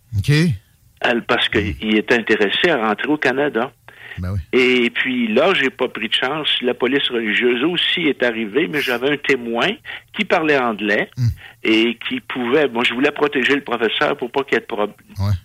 Parce 1.27 1.49
qu'il 1.49 1.97
était 1.97 2.15
intéressé 2.15 2.69
à 2.69 2.87
rentrer 2.87 3.07
au 3.07 3.17
Canada. 3.17 3.71
Ben 4.19 4.35
Et 4.51 4.91
puis 4.91 5.27
là, 5.33 5.53
j'ai 5.53 5.69
pas 5.69 5.87
pris 5.87 6.07
de 6.07 6.13
chance. 6.13 6.47
La 6.61 6.73
police 6.73 7.07
religieuse 7.09 7.63
aussi 7.63 8.01
est 8.01 8.21
arrivée, 8.23 8.67
mais 8.67 8.81
j'avais 8.81 9.11
un 9.11 9.17
témoin 9.17 9.69
qui 10.15 10.23
parlait 10.23 10.57
anglais 10.57 11.09
hmm. 11.17 11.27
et 11.63 11.97
qui 12.07 12.19
pouvait. 12.19 12.67
Moi, 12.67 12.83
je 12.83 12.93
voulais 12.93 13.11
protéger 13.11 13.55
le 13.55 13.63
professeur 13.63 14.15
pour 14.17 14.31
pas 14.31 14.43
qu'il 14.43 14.53
y 14.53 14.57
ait 14.57 14.61
de 14.61 14.65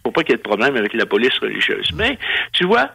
pour 0.02 0.12
pas 0.12 0.22
qu'il 0.22 0.32
y 0.32 0.34
ait 0.34 0.38
de 0.38 0.42
problème 0.42 0.76
avec 0.76 0.92
la 0.94 1.06
police 1.06 1.36
religieuse. 1.38 1.90
Mais 1.94 2.18
tu 2.52 2.66
vois, 2.66 2.90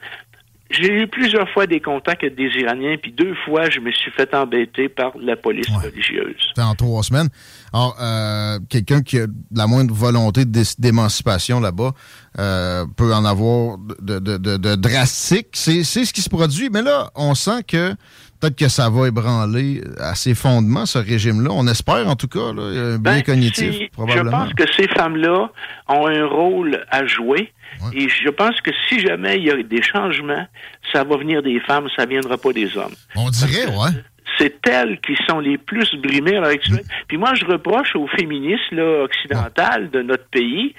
j'ai 0.70 0.92
eu 0.92 1.08
plusieurs 1.08 1.48
fois 1.50 1.68
des 1.68 1.80
contacts 1.80 2.24
avec 2.24 2.36
des 2.36 2.50
Iraniens, 2.60 2.96
puis 3.02 3.12
deux 3.12 3.36
fois, 3.46 3.70
je 3.70 3.80
me 3.80 3.92
suis 3.92 4.12
fait 4.12 4.34
embêter 4.34 4.90
par 4.90 5.12
la 5.20 5.36
police 5.36 5.68
religieuse. 5.70 6.36
C'était 6.48 6.62
en 6.62 6.74
trois 6.74 7.04
semaines. 7.04 7.30
Alors, 7.74 7.96
euh, 8.02 8.60
quelqu'un 8.70 9.02
qui 9.02 9.20
a 9.20 9.28
la 9.54 9.68
moindre 9.68 9.94
volonté 9.94 10.46
d'émancipation 10.46 11.60
là-bas 11.60 11.92
euh, 12.40 12.86
peut 12.98 13.14
en 13.14 13.26
avoir 13.26 13.78
de, 14.02 14.20
de, 14.20 14.38
de, 14.38 14.76
drastique. 14.76 15.50
C'est 15.54 15.84
ce 15.84 16.14
qui 16.14 16.22
se 16.22 16.30
produit. 16.30 16.70
Mais 16.72 16.82
là, 16.82 17.12
on 17.16 17.36
sent 17.36 17.64
que 17.68 17.96
peut-être 18.44 18.58
que 18.58 18.68
ça 18.68 18.90
va 18.90 19.08
ébranler 19.08 19.82
à 20.00 20.16
ses 20.16 20.36
fondements, 20.36 20.86
ce 20.86 21.00
régime-là. 21.00 21.50
On 21.52 21.66
espère, 21.68 22.08
en 22.08 22.16
tout 22.16 22.28
cas, 22.28 22.52
là, 22.54 22.62
un 22.62 22.98
bien 22.98 23.16
ben, 23.16 23.24
cognitif, 23.24 23.90
probablement. 23.92 24.46
Je 24.46 24.52
pense 24.52 24.54
que 24.54 24.74
ces 24.76 24.88
femmes-là 24.90 25.50
ont 25.88 26.08
un 26.08 26.26
rôle 26.26 26.86
à 26.90 27.06
jouer. 27.06 27.52
Et 27.94 28.08
je 28.08 28.30
pense 28.30 28.60
que 28.62 28.72
si 28.88 29.00
jamais 29.00 29.38
il 29.38 29.46
y 29.46 29.50
a 29.50 29.62
des 29.62 29.82
changements, 29.82 30.46
ça 30.92 31.04
va 31.04 31.18
venir 31.18 31.42
des 31.42 31.60
femmes, 31.62 31.88
ça 31.96 32.06
ne 32.06 32.10
viendra 32.10 32.38
pas 32.38 32.54
des 32.54 32.78
hommes. 32.78 32.94
On 33.16 33.30
dirait, 33.30 33.66
ouais. 33.68 33.90
C'est 34.38 34.68
elles 34.68 35.00
qui 35.02 35.16
sont 35.28 35.40
les 35.40 35.58
plus 35.58 35.94
brimées 35.96 36.38
à 36.38 36.42
l'heure 36.42 36.50
actuelle. 36.50 36.84
Mm. 36.84 37.06
Puis 37.08 37.18
moi, 37.18 37.34
je 37.36 37.46
reproche 37.46 37.96
aux 37.96 38.08
féministes 38.08 38.72
là, 38.72 39.04
occidentales 39.04 39.90
de 39.92 40.02
notre 40.02 40.26
pays 40.26 40.74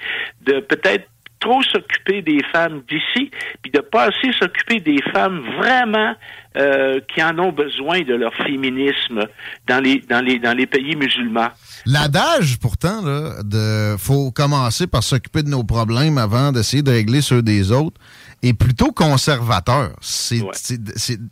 de 0.45 0.59
peut-être 0.59 1.07
trop 1.39 1.61
s'occuper 1.63 2.21
des 2.21 2.39
femmes 2.51 2.81
d'ici, 2.89 3.29
puis 3.61 3.71
de 3.71 3.79
pas 3.79 4.05
assez 4.05 4.31
s'occuper 4.39 4.79
des 4.79 5.01
femmes 5.13 5.41
vraiment 5.57 6.15
euh, 6.57 6.99
qui 7.13 7.21
en 7.21 7.37
ont 7.39 7.51
besoin 7.51 8.01
de 8.01 8.13
leur 8.13 8.33
féminisme 8.33 9.27
dans 9.67 9.83
les 9.83 9.99
dans 10.09 10.23
les 10.23 10.39
dans 10.39 10.55
les 10.55 10.65
pays 10.65 10.95
musulmans. 10.95 11.49
L'adage, 11.85 12.57
pourtant, 12.59 13.01
là, 13.01 13.43
de 13.43 13.95
faut 13.97 14.31
commencer 14.31 14.87
par 14.87 15.03
s'occuper 15.03 15.43
de 15.43 15.49
nos 15.49 15.63
problèmes 15.63 16.17
avant 16.17 16.51
d'essayer 16.51 16.81
de 16.81 16.91
régler 16.91 17.21
ceux 17.21 17.41
des 17.41 17.71
autres, 17.71 17.99
est 18.41 18.53
plutôt 18.53 18.91
conservateur. 18.91 19.91
C'est 20.01 20.41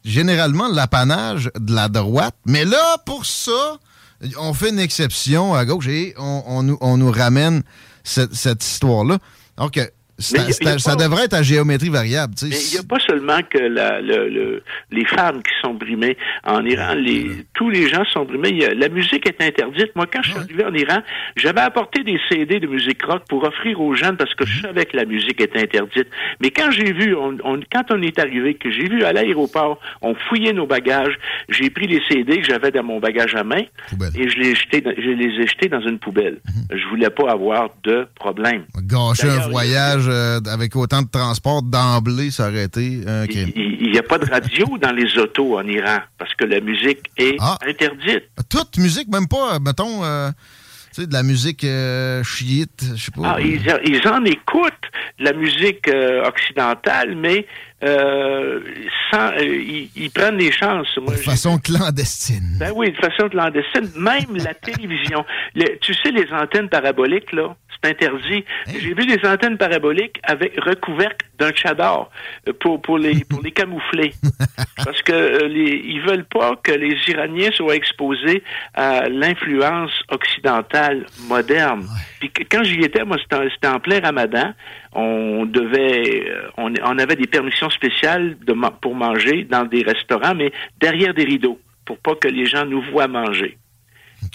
généralement 0.04 0.68
l'apanage 0.68 1.50
de 1.58 1.74
la 1.74 1.88
droite. 1.88 2.36
Mais 2.46 2.66
là, 2.66 2.98
pour 3.06 3.26
ça, 3.26 3.78
on 4.40 4.54
fait 4.54 4.70
une 4.70 4.80
exception 4.80 5.54
à 5.54 5.66
gauche 5.66 5.88
et 5.88 6.14
on, 6.18 6.44
on, 6.48 6.64
nous, 6.64 6.78
on 6.82 6.98
nous 6.98 7.12
ramène 7.12 7.64
cette, 8.04 8.34
cette 8.34 8.64
histoire-là. 8.64 9.20
Donc, 9.58 9.80
ça, 10.24 10.96
devrait 10.96 11.26
être 11.26 11.34
à 11.34 11.44
géométrie 11.44 11.90
variable. 11.90 12.34
Mais 12.44 12.50
il 12.50 12.74
n'y 12.74 12.80
a 12.80 12.84
pas 12.84 13.00
seulement 13.00 13.40
que 13.50 13.58
la, 13.58 14.02
le, 14.02 14.64
les 14.92 15.06
femmes 15.06 15.42
qui 15.44 15.52
sont 15.62 15.74
brimées 15.74 16.18
en 16.44 16.64
Iran. 16.66 16.94
Les, 16.96 17.46
tous 17.54 17.70
les 17.70 17.90
gens 17.90 18.04
sont 18.06 18.26
brimés. 18.26 18.74
la 18.76 18.90
musique 18.90 19.28
est 19.28 19.42
interdite. 19.42 19.96
Moi, 19.96 20.06
quand 20.12 20.22
je 20.24 20.32
suis 20.32 20.40
arrivé 20.40 20.66
en 20.66 20.74
Iran, 20.74 21.02
j'avais 21.36 21.62
apporté 21.62 22.04
des 22.04 22.20
CD 22.30 22.60
de 22.60 22.68
musique 22.68 23.04
rock 23.04 23.24
pour 23.30 23.44
offrir 23.44 23.80
aux 23.82 23.96
jeunes 23.96 24.18
parce 24.18 24.34
que 24.34 24.46
je 24.46 24.58
mhm. 24.58 24.62
savais 24.64 24.86
que 24.86 24.98
la 24.98 25.06
musique 25.06 25.42
était 25.42 25.62
interdite. 25.62 26.08
Mais 26.42 26.52
quand 26.52 26.72
j'ai 26.72 26.94
vu, 26.94 27.16
on, 27.16 27.38
quand 27.72 27.86
on 27.92 28.02
est 28.02 28.18
arrivé, 28.20 28.56
que 28.56 28.72
j'ai 28.72 28.88
vu 28.88 29.04
à 29.04 29.14
l'aéroport, 29.14 29.80
on 30.02 30.16
fouillait 30.16 30.54
nos 30.54 30.68
bagages, 30.68 31.18
j'ai 31.50 31.70
pris 31.70 31.88
les 31.88 32.02
CD 32.10 32.40
que 32.40 32.46
j'avais 32.46 32.72
dans 32.72 32.84
mon 32.84 33.00
bagage 33.00 33.36
à 33.36 33.44
main 33.44 33.64
et 34.16 34.30
je 34.30 34.38
les, 34.38 34.56
jeté, 34.56 34.84
je 34.84 35.10
les 35.10 35.42
ai 35.42 35.48
jetés 35.48 35.70
dans 35.70 35.82
une 35.82 36.00
poubelle. 36.00 36.40
Mhm. 36.46 36.78
Je 36.78 36.88
voulais 36.88 37.10
pas 37.10 37.32
avoir 37.32 37.70
de 37.84 38.08
problème. 38.16 38.64
Gâcher 38.84 39.30
un 39.30 39.50
voyage 39.50 40.08
euh, 40.14 40.40
avec 40.52 40.76
autant 40.76 41.02
de 41.02 41.10
transport 41.10 41.62
d'emblée, 41.62 42.32
ça 42.32 42.48
aurait 42.48 42.66
été 42.66 43.02
un 43.08 43.28
crime. 43.28 43.52
Il 43.56 43.92
n'y 43.92 43.98
a 43.98 44.04
pas 44.04 44.18
de 44.18 44.30
radio 44.30 44.78
dans 44.82 44.92
les 44.92 45.18
autos 45.18 45.58
en 45.58 45.68
Iran 45.68 46.00
parce 46.18 46.34
que 46.36 46.46
la 46.46 46.60
musique 46.60 47.00
est 47.18 47.36
ah. 47.40 47.58
interdite. 47.68 48.24
Toute 48.50 48.78
musique, 48.78 49.08
même 49.10 49.28
pas, 49.28 49.60
mettons. 49.60 50.04
Euh, 50.04 50.30
de 50.96 51.12
la 51.12 51.24
musique 51.24 51.64
euh, 51.64 52.24
chiite, 52.24 52.84
je 52.96 53.06
sais 53.06 53.12
pas. 53.12 53.38
Ah, 53.38 53.42
ils, 53.42 54.08
en 54.08 54.24
écoutent 54.26 54.74
la 55.18 55.34
musique 55.34 55.90
occidentale, 56.24 57.16
mais 57.16 57.48
euh, 57.84 58.60
sans, 59.12 59.32
ils, 59.38 60.12
prennent 60.14 60.38
des 60.38 60.52
chances. 60.52 60.88
de 60.98 61.12
façon 61.18 61.58
clandestine. 61.58 62.58
Ben 62.60 62.72
oui, 62.76 62.92
de 62.92 62.98
façon 62.98 63.30
clandestine. 63.30 63.90
Même 63.98 64.38
la 64.38 64.54
télévision. 64.54 65.26
tu 65.82 65.94
sais, 65.94 66.12
les 66.12 66.32
antennes 66.32 66.70
paraboliques, 66.70 67.32
là, 67.34 67.56
interdit. 67.84 68.46
Hein? 68.68 68.72
J'ai 68.80 68.94
vu 68.94 69.06
des 69.06 69.28
antennes 69.28 69.58
paraboliques 69.58 70.20
avec 70.24 70.60
recouvertes 70.60 71.22
d'un 71.40 71.54
chador 71.54 72.10
euh, 72.48 72.54
pour 72.60 72.82
pour 72.82 72.98
les 72.98 73.24
pour 73.26 73.42
les 73.42 73.52
camoufler 73.52 74.14
parce 74.86 75.02
que 75.02 75.12
euh, 75.12 75.48
les, 75.48 75.82
ils 75.86 76.02
veulent 76.02 76.26
pas 76.26 76.56
que 76.62 76.72
les 76.72 76.96
Iraniens 77.08 77.52
soient 77.52 77.76
exposés 77.76 78.44
à 78.74 79.10
l'influence 79.10 79.92
occidentale 80.10 81.06
moderne. 81.28 81.88
Puis 82.20 82.32
quand 82.52 82.64
j'y 82.64 82.82
étais, 82.82 83.04
moi 83.04 83.18
c'était 83.22 83.68
en, 83.68 83.80
plein 83.80 84.00
Ramadan, 84.00 84.54
on 84.94 85.46
devait 85.46 86.30
euh, 86.30 86.50
on, 86.58 86.74
on 86.84 87.00
avait 87.00 87.16
des 87.16 87.28
permissions 87.28 87.70
spéciales 87.74 88.38
de, 88.46 88.54
pour 88.82 88.96
manger 88.96 89.46
dans 89.50 89.66
des 89.66 89.84
restaurants 89.84 90.36
mais 90.36 90.52
derrière 90.80 91.14
des 91.14 91.26
rideaux 91.26 91.60
pour 91.86 91.98
pas 91.98 92.16
que 92.16 92.28
les 92.28 92.46
gens 92.46 92.66
nous 92.66 92.82
voient 92.92 93.08
manger. 93.08 93.58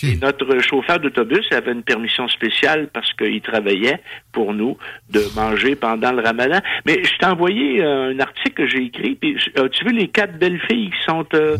Et 0.03 0.17
notre 0.17 0.61
chauffeur 0.61 1.01
d'autobus 1.01 1.47
avait 1.51 1.73
une 1.73 1.83
permission 1.83 2.29
spéciale 2.29 2.89
parce 2.93 3.13
qu'il 3.15 3.41
travaillait 3.41 4.01
pour 4.33 4.53
nous 4.53 4.77
de 5.11 5.23
manger 5.35 5.77
pendant 5.77 6.13
le 6.13 6.23
ramadan. 6.23 6.61
Mais 6.87 7.03
je 7.03 7.19
t'ai 7.19 7.27
envoyé 7.27 7.83
euh, 7.83 8.13
un 8.13 8.21
article 8.21 8.53
que 8.53 8.69
j'ai 8.69 8.85
écrit. 8.85 9.17
Puis, 9.17 9.37
as-tu 9.57 9.85
vu 9.87 9.93
les 9.93 10.09
quatre 10.09 10.39
belles 10.39 10.61
filles 10.71 10.91
qui 10.91 11.05
sont 11.07 11.27
euh, 11.35 11.57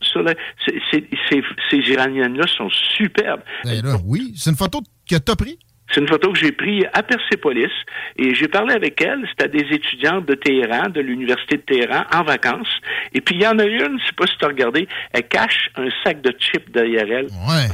sur 0.00 0.22
la... 0.22 0.34
ces 0.66 1.90
Iraniennes-là 1.92 2.46
sont 2.56 2.70
superbes. 2.70 3.42
Ben 3.64 3.82
oui, 4.04 4.32
c'est 4.36 4.50
une 4.50 4.56
photo 4.56 4.80
que 5.08 5.16
tu 5.16 5.32
as 5.32 5.36
pris? 5.36 5.58
C'est 5.92 6.00
une 6.00 6.08
photo 6.08 6.32
que 6.32 6.38
j'ai 6.38 6.52
prise 6.52 6.84
à 6.92 7.02
Persépolis 7.02 7.70
et 8.16 8.34
j'ai 8.34 8.48
parlé 8.48 8.74
avec 8.74 9.00
elle. 9.00 9.26
C'était 9.30 9.48
des 9.48 9.74
étudiantes 9.74 10.26
de 10.26 10.34
Téhéran, 10.34 10.88
de 10.88 11.00
l'université 11.00 11.56
de 11.56 11.62
Téhéran, 11.62 12.04
en 12.12 12.24
vacances. 12.24 12.80
Et 13.12 13.20
puis 13.20 13.36
il 13.36 13.42
y 13.42 13.46
en 13.46 13.58
a 13.58 13.64
une, 13.64 13.98
je 14.00 14.06
sais 14.06 14.12
pas 14.16 14.26
si 14.26 14.36
tu 14.36 14.44
as 14.44 14.48
regardé, 14.48 14.88
elle 15.12 15.28
cache 15.28 15.70
un 15.76 15.88
sac 16.02 16.20
de 16.22 16.34
chips 16.38 16.70
derrière 16.70 17.06
elle. 17.10 17.26
Ouais. 17.26 17.68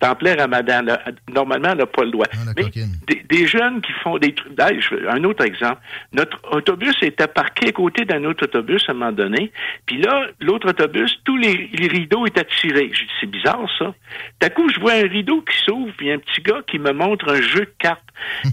C'est 0.00 0.08
en 0.08 0.14
plein 0.14 0.34
ramadan. 0.34 0.80
Normalement, 1.32 1.70
elle 1.72 1.78
n'a 1.78 1.86
pas 1.86 2.04
le 2.04 2.10
droit. 2.10 2.26
Ah, 2.32 2.52
Mais 2.56 2.64
des, 3.28 3.46
jeunes 3.46 3.80
qui 3.80 3.92
font 4.02 4.18
des 4.18 4.34
trucs. 4.34 4.58
Un 5.08 5.24
autre 5.24 5.44
exemple. 5.44 5.80
Notre 6.12 6.38
autobus 6.50 6.94
était 7.02 7.26
parqué 7.26 7.68
à 7.68 7.72
côté 7.72 8.04
d'un 8.04 8.24
autre 8.24 8.44
autobus 8.44 8.84
à 8.88 8.92
un 8.92 8.94
moment 8.94 9.12
donné. 9.12 9.52
Puis 9.86 10.00
là, 10.00 10.26
l'autre 10.40 10.70
autobus, 10.70 11.18
tous 11.24 11.36
les, 11.36 11.70
rideaux 11.78 12.26
étaient 12.26 12.46
tirés. 12.60 12.90
Je 12.92 13.02
dis, 13.02 13.10
c'est 13.20 13.30
bizarre 13.30 13.68
ça. 13.78 13.94
D'un 14.40 14.48
coup, 14.50 14.68
je 14.70 14.80
vois 14.80 14.94
un 14.94 15.08
rideau 15.08 15.42
qui 15.42 15.56
s'ouvre, 15.64 15.92
puis 15.96 16.10
un 16.10 16.18
petit 16.18 16.40
gars 16.40 16.60
qui 16.66 16.78
me 16.78 16.92
montre 16.92 17.28
un 17.28 17.40
jeu 17.40 17.57
de 17.60 17.72
cartes. 17.78 18.02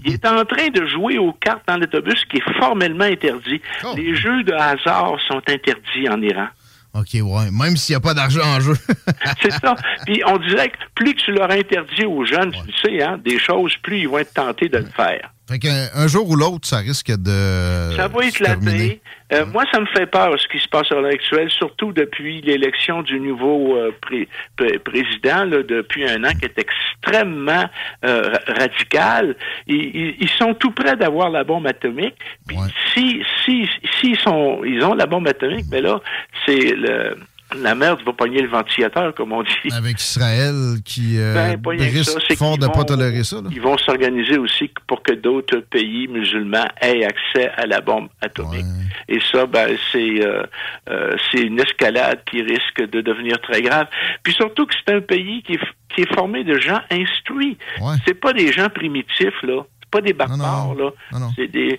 Il 0.04 0.12
est 0.12 0.26
en 0.26 0.44
train 0.44 0.68
de 0.68 0.86
jouer 0.86 1.18
aux 1.18 1.32
cartes 1.32 1.62
dans 1.66 1.76
l'autobus 1.76 2.24
qui 2.26 2.38
est 2.38 2.58
formellement 2.58 3.04
interdit. 3.04 3.60
Oh. 3.84 3.94
Les 3.96 4.14
jeux 4.14 4.42
de 4.44 4.52
hasard 4.52 5.16
sont 5.28 5.42
interdits 5.48 6.08
en 6.08 6.20
Iran. 6.22 6.48
OK, 6.94 7.14
ouais. 7.14 7.50
Même 7.50 7.76
s'il 7.76 7.92
n'y 7.92 7.96
a 7.96 8.00
pas 8.00 8.14
d'argent 8.14 8.44
en 8.44 8.60
jeu. 8.60 8.74
c'est 9.42 9.52
ça. 9.52 9.74
Puis 10.06 10.22
on 10.26 10.38
dirait 10.38 10.70
que 10.70 10.76
plus 10.94 11.14
tu 11.14 11.32
leur 11.32 11.50
interdis 11.50 12.06
aux 12.06 12.24
jeunes, 12.24 12.52
tu 12.52 12.72
sais, 12.82 13.02
hein, 13.02 13.18
des 13.22 13.38
choses, 13.38 13.76
plus 13.82 14.00
ils 14.00 14.08
vont 14.08 14.18
être 14.18 14.32
tentés 14.32 14.68
de 14.68 14.78
le 14.78 14.86
faire. 14.86 15.30
Fait 15.48 15.60
qu'un 15.60 15.86
un 15.94 16.08
jour 16.08 16.28
ou 16.28 16.34
l'autre, 16.34 16.66
ça 16.66 16.78
risque 16.78 17.10
de. 17.10 17.94
Ça 17.94 18.08
va 18.08 18.24
éclater. 18.24 19.00
Euh, 19.32 19.46
moi, 19.46 19.64
ça 19.72 19.80
me 19.80 19.86
fait 19.86 20.06
peur 20.06 20.34
ce 20.40 20.48
qui 20.48 20.58
se 20.58 20.68
passe 20.68 20.90
à 20.90 20.96
l'heure 20.96 21.06
actuelle, 21.12 21.50
surtout 21.50 21.92
depuis 21.92 22.40
l'élection 22.42 23.02
du 23.02 23.20
nouveau 23.20 23.76
euh, 23.76 23.92
président, 24.84 25.44
là, 25.44 25.62
depuis 25.62 26.08
un 26.08 26.24
an, 26.24 26.30
qui 26.30 26.46
est 26.46 26.58
extrêmement 26.58 27.64
euh, 28.04 28.32
radical. 28.46 29.36
Ils, 29.68 30.16
ils, 30.20 30.28
sont 30.30 30.54
tout 30.54 30.72
près 30.72 30.96
d'avoir 30.96 31.30
la 31.30 31.44
bombe 31.44 31.66
atomique. 31.66 32.16
Puis 32.46 32.56
si, 32.92 33.22
si, 33.44 33.68
si, 34.00 34.16
sont, 34.16 34.64
ils 34.64 34.82
ont 34.84 34.94
la 34.94 35.06
bombe 35.06 35.28
atomique, 35.28 35.66
mais 35.70 35.80
là, 35.80 36.00
c'est 36.44 36.74
le 36.74 37.16
la 37.62 37.74
merde 37.74 38.00
va 38.04 38.12
pogner 38.12 38.42
le 38.42 38.48
ventilateur, 38.48 39.14
comme 39.14 39.32
on 39.32 39.42
dit. 39.42 39.72
Avec 39.72 40.00
Israël 40.00 40.76
qui 40.84 41.18
euh, 41.18 41.56
ben, 41.56 41.80
risque 41.80 42.34
fort 42.36 42.58
de 42.58 42.66
ne 42.66 42.72
pas 42.72 42.84
tolérer 42.84 43.24
ça. 43.24 43.38
Ils 43.50 43.60
vont 43.60 43.78
s'organiser 43.78 44.38
aussi 44.38 44.70
pour 44.86 45.02
que 45.02 45.12
d'autres 45.14 45.58
pays 45.58 46.08
musulmans 46.08 46.66
aient 46.80 47.04
accès 47.04 47.50
à 47.56 47.66
la 47.66 47.80
bombe 47.80 48.08
atomique. 48.20 48.66
Et 49.08 49.18
ça, 49.32 49.46
ben, 49.46 49.76
c'est 49.92 50.24
euh, 50.24 50.42
euh, 50.90 51.16
une 51.34 51.60
escalade 51.60 52.20
qui 52.30 52.42
risque 52.42 52.90
de 52.90 53.00
devenir 53.00 53.40
très 53.40 53.62
grave. 53.62 53.86
Puis 54.22 54.32
surtout 54.32 54.66
que 54.66 54.74
c'est 54.74 54.94
un 54.94 55.00
pays 55.00 55.42
qui 55.42 55.54
est, 55.54 55.60
qui 55.94 56.02
est 56.02 56.14
formé 56.14 56.44
de 56.44 56.58
gens 56.58 56.80
instruits. 56.90 57.58
C'est 58.06 58.14
pas 58.14 58.32
des 58.32 58.52
gens 58.52 58.68
primitifs, 58.68 59.42
là. 59.42 59.64
C'est 59.80 59.90
pas 59.90 60.00
des 60.00 60.12
barbares, 60.12 60.74
là. 60.74 60.90
C'est 61.36 61.48
des 61.48 61.78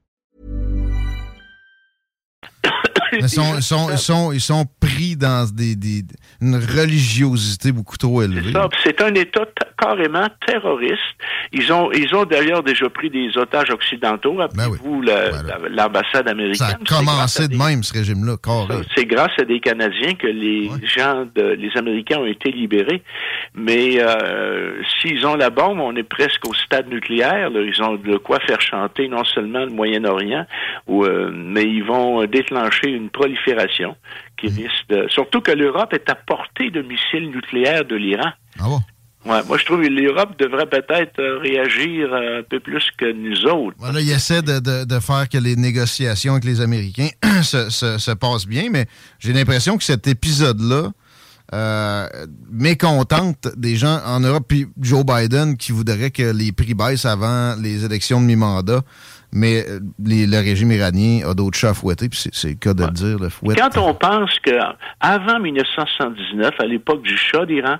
ils, 3.13 3.29
sont, 3.29 3.55
ils, 3.57 3.63
sont, 3.63 3.89
ils, 3.91 3.97
sont, 3.97 4.31
ils 4.31 4.41
sont 4.41 4.65
pris 4.79 5.15
dans 5.15 5.45
des, 5.51 5.75
des, 5.75 6.03
une 6.41 6.55
religiosité 6.55 7.71
beaucoup 7.71 7.97
trop 7.97 8.21
élevée. 8.21 8.53
C'est 8.83 9.01
un 9.01 9.13
État 9.13 9.45
carrément 9.77 10.27
terroriste. 10.45 10.99
Ils 11.51 11.71
ont, 11.73 11.91
ils 11.91 12.13
ont 12.15 12.23
d'ailleurs 12.23 12.63
déjà 12.63 12.89
pris 12.89 13.09
des 13.09 13.37
otages 13.37 13.71
occidentaux. 13.71 14.35
Ben 14.35 14.47
Rappelez-vous 14.47 15.01
l'ambassade 15.69 16.27
américaine. 16.27 16.67
Ça 16.67 16.77
a 16.79 16.99
commencé 16.99 17.47
de 17.47 17.55
même, 17.55 17.83
ce 17.83 17.93
régime-là, 17.93 18.37
C'est 18.95 19.05
grâce 19.05 19.31
à 19.39 19.43
des 19.43 19.59
Canadiens 19.59 20.13
que 20.13 20.27
les 20.27 20.69
gens, 20.83 21.25
de, 21.35 21.57
les 21.59 21.71
Américains 21.75 22.19
ont 22.19 22.25
été 22.25 22.51
libérés. 22.51 23.01
Mais 23.53 23.99
euh, 23.99 24.81
s'ils 25.01 25.25
ont 25.25 25.35
la 25.35 25.49
bombe, 25.49 25.79
on 25.79 25.95
est 25.95 26.03
presque 26.03 26.47
au 26.47 26.53
stade 26.53 26.87
nucléaire. 26.89 27.49
Ils 27.53 27.83
ont 27.83 27.95
de 27.95 28.17
quoi 28.17 28.39
faire 28.39 28.61
chanter 28.61 29.07
non 29.07 29.23
seulement 29.25 29.65
le 29.65 29.71
Moyen-Orient, 29.71 30.45
euh, 30.89 31.31
mais 31.33 31.63
ils 31.63 31.83
vont 31.83 32.23
déclencher 32.51 32.89
une 32.89 33.09
prolifération 33.09 33.95
qui 34.37 34.47
mm. 34.47 34.55
risque 34.55 34.89
de... 34.89 35.07
Surtout 35.09 35.41
que 35.41 35.51
l'Europe 35.51 35.93
est 35.93 36.09
à 36.09 36.15
portée 36.15 36.69
de 36.69 36.81
missiles 36.81 37.29
nucléaires 37.29 37.85
de 37.85 37.95
l'Iran. 37.95 38.31
Ah 38.59 38.65
bon? 38.65 38.81
Ouais, 39.23 39.43
moi, 39.47 39.57
je 39.57 39.65
trouve 39.65 39.83
que 39.83 39.87
l'Europe 39.87 40.31
devrait 40.39 40.65
peut-être 40.65 41.19
euh, 41.19 41.37
réagir 41.37 42.11
un 42.11 42.41
peu 42.41 42.59
plus 42.59 42.89
que 42.97 43.11
nous 43.11 43.45
autres. 43.45 43.77
Voilà, 43.77 44.01
il 44.01 44.09
essaie 44.09 44.41
de, 44.41 44.59
de, 44.59 44.83
de, 44.83 44.99
faire 44.99 45.29
que 45.29 45.37
les 45.37 45.55
négociations 45.55 46.33
avec 46.33 46.45
les 46.45 46.59
Américains 46.59 47.09
se, 47.43 47.69
se, 47.69 47.99
se 47.99 48.11
passent 48.11 48.47
bien, 48.47 48.69
mais 48.71 48.87
j'ai 49.19 49.31
l'impression 49.31 49.77
que 49.77 49.83
cet 49.83 50.07
épisode-là 50.07 50.89
euh, 51.53 52.07
mécontente 52.49 53.49
des 53.57 53.75
gens 53.75 53.99
en 54.05 54.21
Europe, 54.21 54.45
puis 54.47 54.67
Joe 54.79 55.03
Biden 55.05 55.57
qui 55.57 55.71
voudrait 55.71 56.09
que 56.09 56.31
les 56.31 56.51
prix 56.51 56.73
baissent 56.73 57.05
avant 57.05 57.55
les 57.61 57.85
élections 57.85 58.21
de 58.21 58.25
mi-mandat 58.25 58.81
mais 59.31 59.65
euh, 59.67 59.79
le 59.99 60.37
régime 60.37 60.71
iranien 60.71 61.27
a 61.27 61.33
d'autres 61.33 61.57
chats 61.57 61.69
à 61.69 61.73
fouetter, 61.73 62.09
puis 62.09 62.29
c'est 62.31 62.49
le 62.49 62.55
cas 62.55 62.73
de 62.73 62.83
le 62.83 62.91
dire, 62.91 63.19
le 63.19 63.29
fouet. 63.29 63.55
Quand 63.55 63.77
on 63.77 63.93
pense 63.93 64.39
que 64.39 64.51
avant 64.99 65.39
1979, 65.39 66.53
à 66.59 66.65
l'époque 66.65 67.01
du 67.03 67.17
chat 67.17 67.45
d'Iran, 67.45 67.77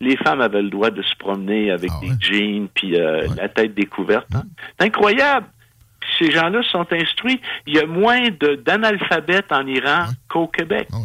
les 0.00 0.16
femmes 0.16 0.40
avaient 0.40 0.62
le 0.62 0.70
droit 0.70 0.90
de 0.90 1.02
se 1.02 1.14
promener 1.16 1.70
avec 1.70 1.90
ah 1.94 2.00
des 2.00 2.12
jeans 2.20 2.68
puis 2.74 2.98
euh, 2.98 3.26
la 3.36 3.48
tête 3.48 3.74
découverte. 3.74 4.26
Hein. 4.34 4.42
C'est 4.78 4.86
incroyable. 4.86 5.46
Ces 6.18 6.30
gens-là 6.30 6.62
sont 6.70 6.86
instruits. 6.92 7.40
Il 7.66 7.74
y 7.74 7.78
a 7.78 7.86
moins 7.86 8.28
d'analphabètes 8.64 9.50
en 9.50 9.66
Iran 9.66 10.06
qu'au 10.28 10.46
Québec. 10.48 10.88
Ah 10.92 10.98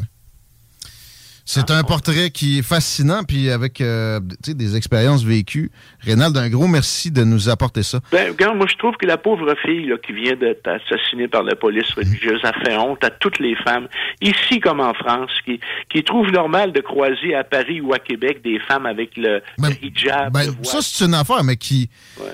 c'est 1.52 1.72
un 1.72 1.82
portrait 1.82 2.30
qui 2.30 2.60
est 2.60 2.62
fascinant, 2.62 3.24
puis 3.24 3.50
avec 3.50 3.82
euh, 3.82 4.20
des 4.46 4.76
expériences 4.76 5.24
vécues. 5.24 5.72
Rénal, 6.00 6.32
un 6.38 6.48
gros 6.48 6.68
merci 6.68 7.10
de 7.10 7.24
nous 7.24 7.50
apporter 7.50 7.82
ça. 7.82 8.02
Ben, 8.12 8.30
regarde, 8.30 8.56
moi, 8.56 8.68
je 8.70 8.78
trouve 8.78 8.96
que 8.98 9.08
la 9.08 9.18
pauvre 9.18 9.56
fille 9.66 9.88
là, 9.88 9.96
qui 9.98 10.14
vient 10.14 10.36
d'être 10.36 10.68
assassinée 10.68 11.28
par 11.28 11.42
la 11.42 11.56
police 11.56 11.92
religieuse 11.94 12.40
a 12.44 12.54
fait 12.54 12.78
honte 12.78 13.04
à 13.04 13.10
toutes 13.10 13.40
les 13.40 13.56
femmes, 13.56 13.88
ici 14.22 14.60
comme 14.60 14.80
en 14.80 14.94
France, 14.94 15.32
qui, 15.44 15.60
qui 15.92 16.04
trouvent 16.04 16.30
normal 16.30 16.72
de 16.72 16.82
croiser 16.82 17.34
à 17.34 17.44
Paris 17.44 17.82
ou 17.82 17.94
à 17.94 17.98
Québec 17.98 18.44
des 18.44 18.60
femmes 18.60 18.86
avec 18.86 19.18
le, 19.18 19.42
ben, 19.58 19.72
hijab. 19.82 20.32
Ben, 20.32 20.54
ça, 20.62 20.84
c'est 20.84 21.06
une 21.06 21.16
affaire, 21.16 21.44
mais 21.44 21.58
qui, 21.58 21.90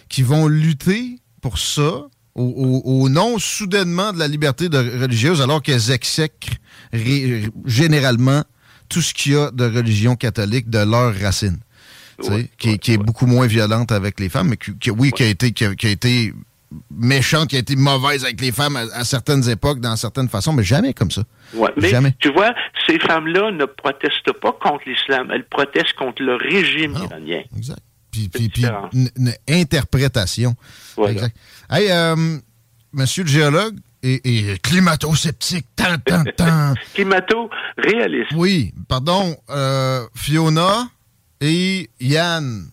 qui 0.09 0.23
vont 0.23 0.49
lutter 0.49 1.19
pour 1.41 1.57
ça 1.57 2.03
au, 2.35 2.81
au, 2.83 3.07
nom 3.07 3.39
soudainement 3.39 4.11
de 4.11 4.19
la 4.19 4.27
liberté 4.27 4.67
de 4.67 4.77
religieuse, 4.77 5.41
alors 5.41 5.61
qu'elles 5.61 5.91
exècrent 5.91 6.57
généralement 7.65 8.43
tout 8.89 9.01
ce 9.01 9.13
qu'il 9.13 9.33
y 9.33 9.35
a 9.35 9.51
de 9.51 9.65
religion 9.65 10.15
catholique 10.15 10.69
de 10.69 10.79
leurs 10.79 11.17
racines. 11.19 11.59
qui, 12.57 12.69
est 12.69 12.97
beaucoup 12.97 13.25
moins 13.25 13.47
violente 13.47 13.91
avec 13.91 14.19
les 14.19 14.29
femmes, 14.29 14.49
mais 14.49 14.57
qui, 14.57 14.89
oui, 14.91 15.11
qui 15.11 15.23
a 15.23 15.27
été, 15.27 15.51
qui 15.51 15.65
a, 15.65 15.89
été 15.89 16.33
méchante, 16.89 17.49
qui 17.49 17.57
a 17.57 17.59
été 17.59 17.75
mauvaise 17.75 18.23
avec 18.23 18.39
les 18.41 18.51
femmes 18.51 18.77
à, 18.77 19.03
certaines 19.03 19.49
époques, 19.49 19.79
dans 19.79 19.95
certaines 19.95 20.29
façons, 20.29 20.53
mais 20.53 20.63
jamais 20.63 20.93
comme 20.93 21.11
ça. 21.11 21.23
mais 21.77 22.13
tu 22.19 22.31
vois, 22.31 22.53
ces 22.87 22.99
femmes-là 22.99 23.51
ne 23.51 23.65
protestent 23.65 24.33
pas 24.41 24.53
contre 24.53 24.83
l'islam, 24.87 25.29
elles 25.33 25.45
protestent 25.45 25.93
contre 25.93 26.23
le 26.23 26.35
régime 26.35 26.93
iranien. 26.93 27.41
Exact. 27.55 27.79
Puis, 28.11 28.29
puis, 28.29 28.65
une, 28.93 29.33
interprétation. 29.49 30.55
Exact. 31.05 31.35
Hey, 31.69 31.91
euh, 31.91 32.15
monsieur 32.93 33.23
le 33.23 33.29
géologue, 33.29 33.75
et, 34.05 34.57
climato-sceptique. 34.61 35.65
Tant, 35.75 35.97
tant, 36.05 36.23
tant. 36.37 36.73
Climato-réaliste. 36.93 38.31
Oui, 38.35 38.73
pardon. 38.87 39.35
Euh, 39.49 40.05
Fiona 40.13 40.87
et 41.41 41.89
Yann, 41.99 42.65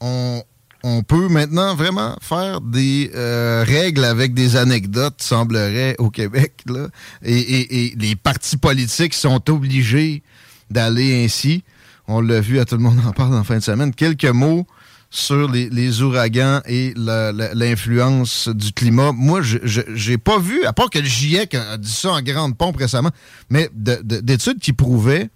on, 0.00 0.42
on 0.82 1.02
peut 1.02 1.28
maintenant 1.28 1.74
vraiment 1.74 2.16
faire 2.20 2.60
des 2.60 3.10
euh, 3.14 3.64
règles 3.66 4.04
avec 4.04 4.34
des 4.34 4.56
anecdotes, 4.56 5.22
semblerait, 5.22 5.96
au 5.98 6.10
Québec. 6.10 6.54
Là. 6.66 6.88
Et, 7.22 7.38
et, 7.38 7.86
et 7.86 7.94
les 7.96 8.16
partis 8.16 8.56
politiques 8.56 9.14
sont 9.14 9.50
obligés 9.50 10.22
d'aller 10.70 11.24
ainsi. 11.24 11.64
On 12.06 12.20
l'a 12.20 12.40
vu, 12.40 12.58
à 12.58 12.64
tout 12.64 12.76
le 12.76 12.82
monde 12.82 13.00
en 13.06 13.12
parle 13.12 13.34
en 13.34 13.44
fin 13.44 13.58
de 13.58 13.62
semaine. 13.62 13.94
Quelques 13.94 14.24
mots 14.24 14.66
sur 15.10 15.48
les, 15.48 16.02
ouragans 16.02 16.60
et 16.66 16.94
l'influence 16.96 18.48
du 18.48 18.72
climat. 18.72 19.12
Moi, 19.12 19.42
je 19.42 20.10
n'ai 20.10 20.18
pas 20.18 20.38
vu, 20.38 20.64
à 20.64 20.72
part 20.72 20.88
que 20.88 21.00
le 21.00 21.04
GIEC 21.04 21.54
a 21.54 21.76
dit 21.76 21.90
ça 21.90 22.12
en 22.12 22.22
grande 22.22 22.56
pompe 22.56 22.76
récemment, 22.76 23.10
mais 23.48 23.68
d'études 23.74 24.60
qui 24.60 24.72
prouvaient 24.72 25.28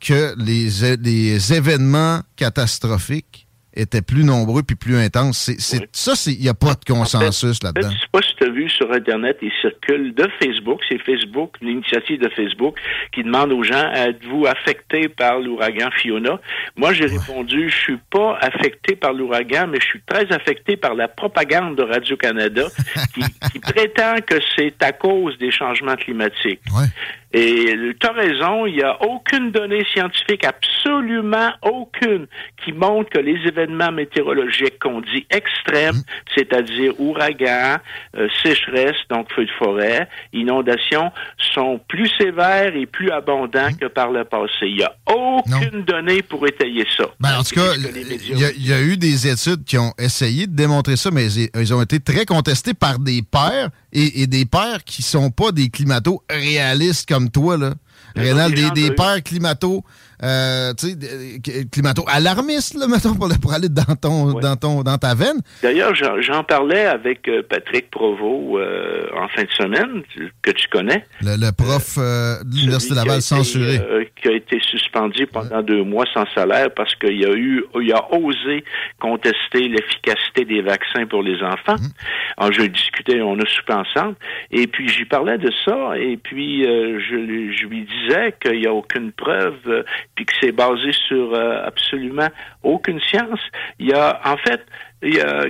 que 0.00 0.34
les, 0.38 0.96
les 0.96 1.52
événements 1.52 2.22
catastrophiques 2.36 3.41
étaient 3.74 4.02
plus 4.02 4.24
nombreux 4.24 4.62
puis 4.62 4.76
plus 4.76 4.96
intenses. 4.96 5.50
Ça, 5.92 6.12
il 6.26 6.40
n'y 6.40 6.48
a 6.48 6.54
pas 6.54 6.74
de 6.74 6.84
consensus 6.84 7.62
là-dedans. 7.62 7.88
je 7.90 7.94
ne 7.94 8.00
sais 8.00 8.06
pas 8.12 8.22
si 8.22 8.36
tu 8.36 8.44
as 8.44 8.50
vu 8.50 8.68
sur 8.68 8.92
Internet, 8.92 9.38
il 9.42 9.52
circule 9.60 10.14
de 10.14 10.28
Facebook, 10.40 10.80
c'est 10.88 10.98
Facebook, 11.02 11.56
l'initiative 11.60 12.20
de 12.20 12.28
Facebook, 12.28 12.76
qui 13.12 13.22
demande 13.22 13.52
aux 13.52 13.62
gens, 13.62 13.90
êtes-vous 13.92 14.46
affectés 14.46 15.08
par 15.08 15.40
l'ouragan 15.40 15.90
Fiona? 15.96 16.40
Moi, 16.76 16.92
j'ai 16.92 17.06
répondu, 17.06 17.70
je 17.70 17.76
suis 17.76 17.98
pas 18.10 18.38
affecté 18.40 18.96
par 18.96 19.12
l'ouragan, 19.12 19.66
mais 19.68 19.78
je 19.80 19.86
suis 19.86 20.02
très 20.02 20.30
affecté 20.32 20.76
par 20.76 20.94
la 20.94 21.08
propagande 21.08 21.76
de 21.76 21.82
Radio-Canada 21.82 22.66
qui, 23.14 23.22
qui 23.52 23.58
prétend 23.60 24.16
que 24.26 24.36
c'est 24.56 24.82
à 24.82 24.92
cause 24.92 25.38
des 25.38 25.50
changements 25.50 25.96
climatiques. 25.96 26.60
Ouais. 26.74 26.86
Et 27.34 27.74
tu 27.98 28.06
as 28.06 28.12
raison, 28.12 28.66
il 28.66 28.76
n'y 28.76 28.82
a 28.82 29.02
aucune 29.02 29.50
donnée 29.52 29.84
scientifique, 29.92 30.44
absolument 30.44 31.50
aucune, 31.62 32.26
qui 32.62 32.72
montre 32.72 33.10
que 33.10 33.18
les 33.18 33.38
événements 33.46 33.90
météorologiques 33.90 34.78
qu'on 34.78 35.00
dit 35.00 35.26
extrêmes, 35.30 35.96
mmh. 35.96 36.02
c'est-à-dire 36.36 37.00
ouragans, 37.00 37.78
euh, 38.16 38.28
sécheresse, 38.42 38.96
donc 39.08 39.32
feu 39.32 39.46
de 39.46 39.50
forêt, 39.58 40.08
inondations, 40.32 41.10
sont 41.54 41.80
plus 41.88 42.10
sévères 42.18 42.76
et 42.76 42.86
plus 42.86 43.10
abondants 43.10 43.70
mmh. 43.70 43.76
que 43.76 43.86
par 43.86 44.10
le 44.10 44.24
passé. 44.24 44.52
Il 44.62 44.76
n'y 44.76 44.82
a 44.82 44.94
aucune 45.06 45.84
donnée 45.84 46.22
pour 46.22 46.46
étayer 46.46 46.86
ça. 46.96 47.04
Ben, 47.18 47.38
en 47.38 47.42
tout 47.42 47.54
cas, 47.54 47.72
il 47.76 48.66
y, 48.66 48.72
a 48.72 48.82
eu 48.82 48.96
des 48.96 49.26
études 49.28 49.64
qui 49.64 49.78
ont 49.78 49.92
essayé 49.98 50.46
de 50.46 50.54
démontrer 50.54 50.96
ça, 50.96 51.10
mais 51.10 51.32
ils 51.32 51.74
ont 51.74 51.82
été 51.82 52.00
très 52.00 52.26
contestés 52.26 52.74
par 52.74 52.98
des 52.98 53.22
pairs 53.22 53.70
et, 53.92 54.26
des 54.26 54.44
pères 54.44 54.84
qui 54.84 55.02
sont 55.02 55.30
pas 55.30 55.52
des 55.52 55.68
climato 55.68 56.22
réalistes 56.30 57.08
comme 57.08 57.21
toi, 57.30 57.56
là. 57.56 57.74
Rénal, 58.14 58.52
des, 58.52 58.70
des 58.72 58.90
pères 58.90 59.22
climato 59.22 59.84
euh, 60.22 60.72
tu 60.74 60.90
sais, 60.90 61.64
climato 61.70 62.04
alarmiste, 62.06 62.74
là, 62.78 62.86
mettons, 62.90 63.14
pour, 63.14 63.28
pour 63.40 63.52
aller 63.52 63.68
dans 63.68 63.96
ton, 64.00 64.38
dans 64.38 64.56
ton, 64.56 64.82
dans 64.82 64.98
ta 64.98 65.14
veine. 65.14 65.40
D'ailleurs, 65.62 65.94
j'en 65.94 66.44
parlais 66.44 66.86
avec 66.86 67.28
euh, 67.28 67.42
Patrick 67.42 67.90
Provost 67.90 68.22
euh, 68.22 69.06
en 69.16 69.28
fin 69.28 69.42
de 69.42 69.50
semaine, 69.50 70.02
que 70.42 70.50
tu 70.52 70.68
connais. 70.68 71.04
Le, 71.22 71.50
prof 71.50 71.96
de 71.96 72.56
l'Université 72.56 72.94
Laval 72.94 73.20
censuré. 73.20 73.80
qui 74.20 74.28
a 74.28 74.32
été 74.32 74.60
suspendu 74.60 75.26
pendant 75.26 75.62
deux 75.62 75.82
mois 75.82 76.04
sans 76.14 76.24
salaire 76.34 76.68
parce 76.74 76.94
qu'il 76.94 77.24
a 77.24 77.34
eu, 77.34 77.64
il 77.80 77.92
a 77.92 78.14
osé 78.14 78.64
contester 79.00 79.68
l'efficacité 79.68 80.44
des 80.44 80.62
vaccins 80.62 81.06
pour 81.06 81.22
les 81.22 81.42
enfants. 81.42 81.76
Mhm. 81.78 81.90
Alors, 82.36 82.52
je 82.52 82.62
discutais, 82.62 83.20
on 83.20 83.38
a 83.38 83.46
soupé 83.46 83.72
ensemble, 83.72 84.14
et 84.50 84.66
puis 84.66 84.88
j'y 84.88 85.04
parlais 85.04 85.38
de 85.38 85.50
ça, 85.64 85.98
et 85.98 86.16
puis 86.16 86.62
je, 86.62 87.52
je 87.52 87.66
lui 87.66 87.86
disais 87.86 88.34
qu'il 88.40 88.60
n'y 88.60 88.66
a 88.66 88.72
aucune 88.72 89.12
preuve 89.12 89.84
puis 90.14 90.26
que 90.26 90.32
c'est 90.40 90.52
basé 90.52 90.92
sur 91.08 91.34
euh, 91.34 91.64
absolument 91.64 92.28
aucune 92.62 93.00
science. 93.00 93.40
Il 93.78 93.88
y 93.88 93.92
a, 93.92 94.20
en 94.24 94.36
fait, 94.36 94.60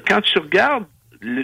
quand 0.06 0.20
tu 0.22 0.38
regardes 0.38 0.84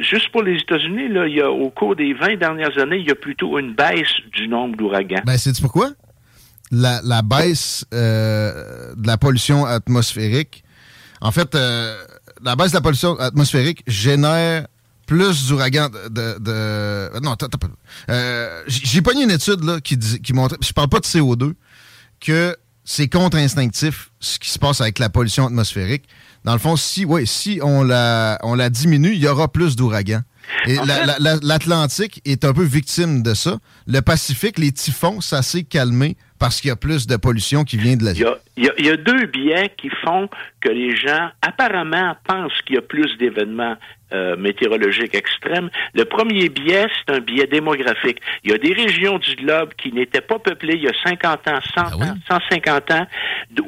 juste 0.01 0.31
pour 0.31 0.43
les 0.43 0.59
États-Unis, 0.59 1.09
là, 1.09 1.27
il 1.27 1.37
y 1.37 1.41
a, 1.41 1.51
au 1.51 1.71
cours 1.71 1.97
des 1.97 2.13
20 2.13 2.37
dernières 2.37 2.77
années, 2.79 2.99
il 2.99 3.07
y 3.07 3.11
a 3.11 3.15
plutôt 3.15 3.59
une 3.59 3.75
baisse 3.75 4.13
du 4.33 4.49
nombre 4.49 4.77
d'ouragans. 4.77 5.23
Ben, 5.25 5.39
c'est 5.39 5.59
pourquoi? 5.61 5.91
La, 6.71 7.01
la 7.05 7.23
baisse 7.23 7.87
euh, 7.95 8.95
de 8.95 9.07
la 9.07 9.17
pollution 9.17 9.65
atmosphérique, 9.65 10.65
en 11.21 11.31
fait, 11.31 11.55
euh, 11.55 11.97
la 12.43 12.57
baisse 12.57 12.73
de 12.73 12.77
la 12.77 12.81
pollution 12.81 13.19
atmosphérique 13.19 13.83
génère 13.87 14.67
plus 15.07 15.49
d'ouragans 15.49 15.89
de, 15.89 16.39
de, 16.39 17.21
non 17.21 17.35
euh, 18.11 18.63
j'ai 18.67 19.01
pogné 19.01 19.25
une 19.25 19.31
étude 19.31 19.65
là 19.65 19.81
qui 19.81 19.99
qui 19.99 20.35
montrait 20.35 20.59
je 20.61 20.71
parle 20.75 20.91
pas 20.91 21.01
de 21.01 21.07
CO2 21.07 21.55
que 22.21 22.55
c'est 22.91 23.09
contre-instinctif 23.09 24.13
ce 24.19 24.39
qui 24.39 24.49
se 24.49 24.59
passe 24.59 24.81
avec 24.81 24.99
la 24.99 25.11
pollution 25.11 25.45
atmosphérique. 25.45 26.09
Dans 26.45 26.55
le 26.55 26.59
fond, 26.59 26.75
si, 26.75 27.05
ouais, 27.05 27.27
si 27.27 27.61
on 27.63 27.85
la, 27.85 28.39
on 28.43 28.55
la 28.55 28.71
diminue, 28.71 29.13
il 29.13 29.19
y 29.19 29.29
aura 29.29 29.53
plus 29.53 29.77
d'ouragans. 29.77 30.23
Et 30.67 30.79
l'Atlantique 31.43 32.23
est 32.25 32.47
un 32.47 32.55
peu 32.55 32.65
victime 32.65 33.23
de 33.23 33.35
ça. 33.35 33.59
Le 33.87 34.01
Pacifique, 34.01 34.59
les 34.59 34.73
typhons, 34.73 35.21
ça 35.21 35.43
s'est 35.43 35.65
calmé 35.65 36.17
parce 36.39 36.61
qu'il 36.61 36.69
y 36.69 36.73
a 36.73 36.77
plus 36.77 37.07
de 37.07 37.17
pollution 37.17 37.65
qui 37.65 37.77
vient 37.77 37.97
de 37.97 38.05
l'Asie. 38.05 38.25
Il, 38.57 38.73
il 38.79 38.87
y, 38.87 38.91
a, 38.91 38.97
deux 38.97 39.27
biais 39.27 39.73
qui 39.77 39.91
font 40.05 40.29
que 40.61 40.69
les 40.69 40.97
gens 40.97 41.31
apparemment 41.43 42.17
pensent 42.27 42.61
qu'il 42.67 42.77
y 42.77 42.79
a 42.79 42.83
plus 42.83 43.17
d'événements 43.19 43.77
euh, 44.15 44.39
météorologiques 44.39 45.15
extrêmes. 45.15 45.69
Le 45.93 46.07
premier 46.07 46.49
biais, 46.49 46.87
c'est 46.97 47.15
un 47.15 47.21
biais 47.21 47.47
démographique. 47.47 48.23
Il 48.43 48.51
y 48.51 48.55
a 48.55 48.57
des 48.57 48.73
régions 48.73 49.19
du 49.19 49.35
globe 49.37 49.75
qui 49.75 49.93
n'étaient 49.93 50.23
pas 50.23 50.39
peuplées 50.39 50.77
il 50.77 50.85
y 50.85 50.89
a 50.89 50.95
50 51.05 51.47
ans, 51.47 51.59
100 51.61 51.61
ah 51.77 51.95
ans, 51.95 52.15
150 52.27 52.91
ans, 52.91 53.07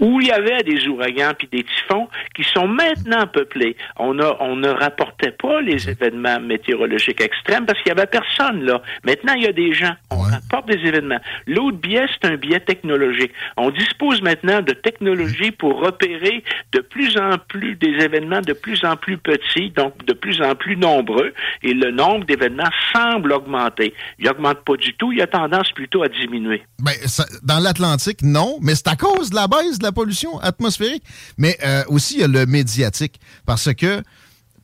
où 0.00 0.18
il 0.18 0.28
y 0.28 0.30
avait 0.30 0.62
des 0.62 0.88
ouragans 0.88 1.33
puis 1.37 1.46
des 1.52 1.62
typhons 1.62 2.09
qui 2.35 2.42
sont 2.44 2.66
maintenant 2.66 3.26
peuplés. 3.26 3.76
On, 3.98 4.18
a, 4.18 4.38
on 4.40 4.56
ne 4.56 4.70
rapportait 4.70 5.33
pas 5.33 5.61
les 5.61 5.90
événements 5.90 6.40
météorologiques 6.40 7.20
extrêmes 7.20 7.66
parce 7.66 7.78
qu'il 7.83 7.88
y 7.88 7.92
avait 7.92 8.06
personne 8.06 8.64
là. 8.64 8.80
Maintenant, 9.04 9.35
il 9.35 9.42
y 9.42 9.46
a 9.46 9.52
des 9.52 9.74
gens. 9.74 9.92
On 10.11 10.20
rapporte 10.20 10.68
des 10.68 10.88
événements. 10.88 11.20
L'autre 11.46 11.76
biais, 11.76 12.06
c'est 12.12 12.26
un 12.26 12.37
biais 12.37 12.60
technologique. 12.61 13.33
On 13.57 13.70
dispose 13.70 14.23
maintenant 14.23 14.62
de 14.62 14.73
technologies 14.73 15.51
pour 15.51 15.81
repérer 15.81 16.44
de 16.73 16.81
plus 16.81 17.16
en 17.18 17.38
plus 17.49 17.77
des 17.77 18.05
événements 18.05 18.40
de 18.40 18.53
plus 18.53 18.85
en 18.85 18.96
plus 18.96 19.18
petits, 19.18 19.70
donc 19.70 20.05
de 20.05 20.12
plus 20.12 20.40
en 20.42 20.55
plus 20.55 20.77
nombreux 20.77 21.33
et 21.62 21.75
le 21.75 21.90
nombre 21.90 22.25
d'événements 22.25 22.70
semble 22.92 23.33
augmenter. 23.33 23.94
Il 24.18 24.27
n'augmente 24.27 24.64
pas 24.64 24.77
du 24.77 24.94
tout, 24.94 25.12
il 25.12 25.20
a 25.20 25.27
tendance 25.27 25.70
plutôt 25.73 26.03
à 26.03 26.09
diminuer. 26.09 26.62
Ben, 26.81 26.94
dans 27.42 27.59
l'Atlantique, 27.59 28.23
non, 28.23 28.59
mais 28.62 28.75
c'est 28.75 28.88
à 28.88 28.96
cause 28.96 29.31
de 29.31 29.35
la 29.35 29.46
baisse 29.46 29.79
de 29.79 29.85
la 29.85 29.92
pollution 29.92 30.38
atmosphérique. 30.40 31.03
Mais 31.38 31.57
euh, 31.64 31.83
aussi, 31.88 32.14
il 32.14 32.20
y 32.20 32.25
a 32.25 32.29
le 32.29 32.46
médiatique. 32.46 33.20
Parce 33.46 33.73
que, 33.75 34.03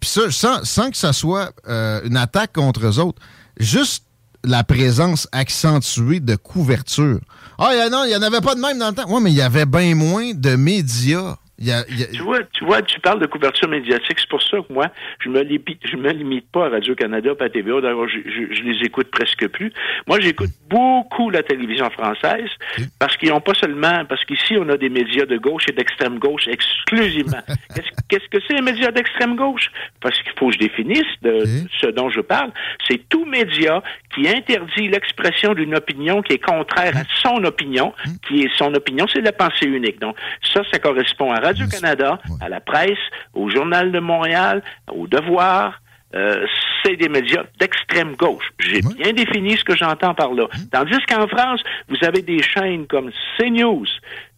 ça, 0.03 0.31
sans, 0.65 0.91
que 0.91 0.97
ça 0.97 1.13
soit 1.13 1.53
euh, 1.69 2.01
une 2.05 2.17
attaque 2.17 2.53
contre 2.53 2.87
eux 2.87 2.99
autres, 2.99 3.21
juste 3.59 4.05
la 4.47 4.65
présence 4.65 5.29
accentuée 5.33 6.21
de 6.21 6.37
couverture. 6.37 7.21
Ah, 7.59 7.73
non, 7.91 8.05
il 8.05 8.09
n'y 8.09 8.17
en 8.17 8.23
avait 8.23 8.41
pas 8.41 8.55
de 8.55 8.61
même 8.61 8.79
dans 8.79 8.89
le 8.89 8.95
temps. 8.95 9.05
Oui, 9.09 9.21
mais 9.23 9.33
il 9.33 9.37
y 9.37 9.43
avait 9.43 9.67
bien 9.67 9.95
moins 9.95 10.33
de 10.35 10.57
médias 10.57 11.37
tu, 11.59 12.23
vois, 12.23 12.43
tu 12.53 12.65
vois, 12.65 12.83
tu 12.83 13.01
parles 13.01 13.21
de 13.21 13.27
couverture 13.27 13.69
médiatique. 13.69 14.19
C'est 14.19 14.29
pour 14.29 14.43
ça 14.43 14.59
que 14.59 14.73
moi, 14.73 14.89
je 15.21 15.29
me 15.29 15.41
limite, 15.43 15.81
je 15.85 15.97
me 15.97 16.11
limite 16.13 16.51
pas 16.51 16.67
à 16.67 16.69
Radio-Canada, 16.69 17.35
pas 17.35 17.47
à 17.47 17.49
TVA. 17.49 17.81
D'ailleurs, 17.81 18.09
je, 18.09 18.19
je, 18.27 18.63
les 18.63 18.85
écoute 18.85 19.11
presque 19.11 19.49
plus. 19.49 19.73
Moi, 20.07 20.21
j'écoute 20.21 20.51
beaucoup 20.69 21.31
la 21.31 21.43
télévision 21.43 21.89
française 21.91 22.51
parce 22.99 23.17
qu'ils 23.17 23.31
n'ont 23.31 23.41
pas 23.41 23.55
seulement, 23.55 24.05
parce 24.07 24.25
qu'ici, 24.25 24.57
on 24.59 24.69
a 24.69 24.77
des 24.77 24.91
médias 24.91 25.25
de 25.25 25.39
gauche 25.39 25.65
et 25.69 25.73
d'extrême 25.73 26.19
gauche 26.19 26.47
exclusivement. 26.47 27.43
Qu'est-ce 28.09 28.29
que 28.29 28.39
c'est 28.47 28.55
les 28.55 28.63
médias 28.63 28.91
d'extrême 28.91 29.37
gauche? 29.37 29.71
Parce 30.01 30.21
qu'il 30.23 30.33
faut 30.39 30.49
que 30.49 30.55
je 30.55 30.59
définisse 30.59 31.07
de 31.23 31.45
ce 31.81 31.87
dont 31.87 32.11
je 32.11 32.21
parle. 32.21 32.51
C'est 32.87 33.09
tout 33.09 33.25
média 33.25 33.83
qui 34.15 34.29
interdit 34.29 34.89
l'expression 34.89 35.55
d'une 35.55 35.75
opinion 35.75 36.23
qui 36.23 36.35
est 36.35 36.45
contraire 36.45 36.97
à 36.97 37.03
son 37.23 37.43
opinion, 37.45 37.93
qui 38.27 38.43
est 38.43 38.57
son 38.57 38.75
opinion, 38.75 39.07
c'est 39.13 39.21
la 39.21 39.33
pensée 39.33 39.67
unique. 39.67 40.01
Donc, 40.01 40.17
ça, 40.53 40.63
ça 40.71 40.79
correspond 40.79 41.33
à 41.33 41.41
Radio-Canada, 41.47 42.19
à 42.41 42.49
la 42.49 42.61
presse, 42.61 42.99
au 43.33 43.49
Journal 43.49 43.93
de 43.93 44.01
Montréal, 44.01 44.63
au 44.91 45.07
Devoir, 45.07 45.81
euh, 46.15 46.47
c'est 46.83 46.97
des 46.97 47.09
médias 47.09 47.45
d'extrême 47.61 48.15
gauche. 48.17 48.45
J'ai 48.59 48.81
bien 48.81 49.13
défini 49.13 49.57
ce 49.57 49.65
que 49.65 49.77
j'entends 49.77 50.15
par 50.15 50.33
là. 50.35 50.45
Hum. 50.45 50.69
Tandis 50.73 50.99
qu'en 51.09 51.27
France, 51.29 51.63
vous 51.89 51.97
avez 52.03 52.23
des 52.23 52.43
chaînes 52.43 52.87
comme 52.87 53.11
CNews, 53.37 53.87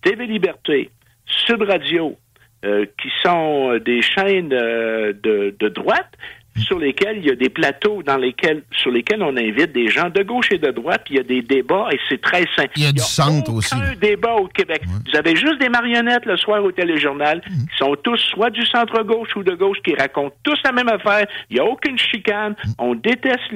TV 0.03 0.27
Liberté, 0.27 0.90
Sud 1.27 1.62
Radio, 1.62 2.16
euh, 2.64 2.87
qui 3.01 3.09
sont 3.23 3.79
des 3.79 4.03
chaînes 4.03 4.53
euh, 4.53 5.12
de, 5.23 5.55
de 5.59 5.68
droite, 5.68 6.12
sur 6.61 6.79
lesquels 6.79 7.18
il 7.18 7.27
y 7.27 7.31
a 7.31 7.35
des 7.35 7.49
plateaux 7.49 8.03
dans 8.03 8.16
lesquels, 8.16 8.62
sur 8.73 8.90
lesquels 8.90 9.23
on 9.23 9.37
invite 9.37 9.73
des 9.73 9.88
gens 9.88 10.11
de 10.11 10.23
gauche 10.23 10.51
et 10.51 10.59
de 10.59 10.71
droite, 10.71 11.03
puis 11.05 11.14
il 11.14 11.16
y 11.18 11.21
a 11.21 11.25
des 11.25 11.42
débats 11.42 11.88
et 11.92 11.99
c'est 12.09 12.21
très 12.21 12.44
simple. 12.57 12.73
Il 12.77 12.85
y 12.85 12.87
a 12.87 12.92
du 12.92 13.01
centre 13.01 13.53
aussi. 13.53 13.75
un 13.75 13.94
débat 13.94 14.35
au 14.35 14.47
Québec. 14.49 14.83
Vous 14.87 15.16
avez 15.16 15.37
juste 15.37 15.59
des 15.61 15.68
marionnettes 15.68 16.27
le 16.27 16.37
soir 16.37 16.62
au 16.62 16.73
téléjournal 16.73 17.42
mhm. 17.49 17.66
qui 17.68 17.77
sont 17.77 17.94
tous 18.03 18.18
soit 18.35 18.51
du 18.51 18.64
centre-gauche 18.66 19.35
ou 19.37 19.42
de 19.42 19.55
gauche 19.55 19.79
qui 19.85 19.94
racontent 19.94 20.37
tous 20.42 20.59
la 20.64 20.73
même 20.73 20.88
affaire. 20.88 21.27
Il 21.51 21.55
n'y 21.55 21.61
a 21.61 21.64
aucune 21.64 21.99
chicane. 21.99 22.55
Mhm. 22.64 22.73
On 22.79 22.94
déteste 22.94 23.53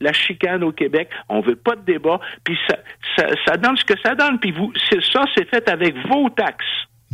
la 0.00 0.12
chicane 0.12 0.62
au 0.64 0.72
Québec. 0.72 1.08
On 1.28 1.40
veut 1.40 1.56
pas 1.56 1.76
de 1.76 1.82
débat. 1.82 2.20
Puis 2.44 2.58
ça, 2.68 2.76
ça, 3.16 3.26
ça 3.46 3.56
donne 3.56 3.76
ce 3.76 3.84
que 3.84 3.98
ça 4.04 4.14
donne. 4.14 4.38
Puis 4.38 4.52
vous, 4.52 4.72
c'est 4.90 5.02
ça, 5.12 5.24
c'est 5.36 5.48
fait 5.48 5.68
avec 5.68 5.94
vos 6.08 6.28
taxes 6.30 6.64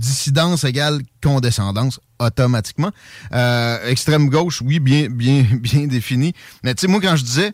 dissidence 0.00 0.64
égale 0.64 1.02
condescendance 1.22 2.00
automatiquement. 2.18 2.90
Euh, 3.32 3.86
extrême 3.86 4.28
gauche, 4.28 4.62
oui, 4.62 4.80
bien, 4.80 5.08
bien, 5.08 5.44
bien 5.60 5.86
défini. 5.86 6.32
Mais 6.64 6.74
tu 6.74 6.82
sais, 6.82 6.86
moi, 6.88 7.00
quand 7.00 7.16
je 7.16 7.24
disais 7.24 7.52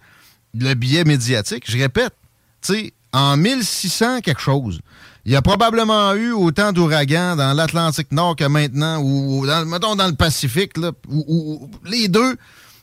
le 0.55 0.75
biais 0.75 1.05
médiatique, 1.05 1.65
je 1.71 1.77
répète, 1.77 2.15
tu 2.63 2.75
sais, 2.75 2.93
en 3.13 3.37
1600 3.37 4.21
quelque 4.21 4.41
chose, 4.41 4.81
il 5.25 5.33
y 5.33 5.37
a 5.37 5.43
probablement 5.43 6.15
eu 6.15 6.33
autant 6.33 6.73
d'ouragans 6.73 7.35
dans 7.35 7.53
l'Atlantique 7.53 8.13
Nord 8.13 8.37
que 8.37 8.45
maintenant, 8.45 9.03
ou, 9.03 9.45
dans, 9.45 9.67
mettons 9.67 9.97
dans 9.97 10.07
le 10.07 10.15
Pacifique, 10.15 10.77
là, 10.77 10.93
ou, 11.11 11.69
les 11.85 12.09
deux, 12.09 12.37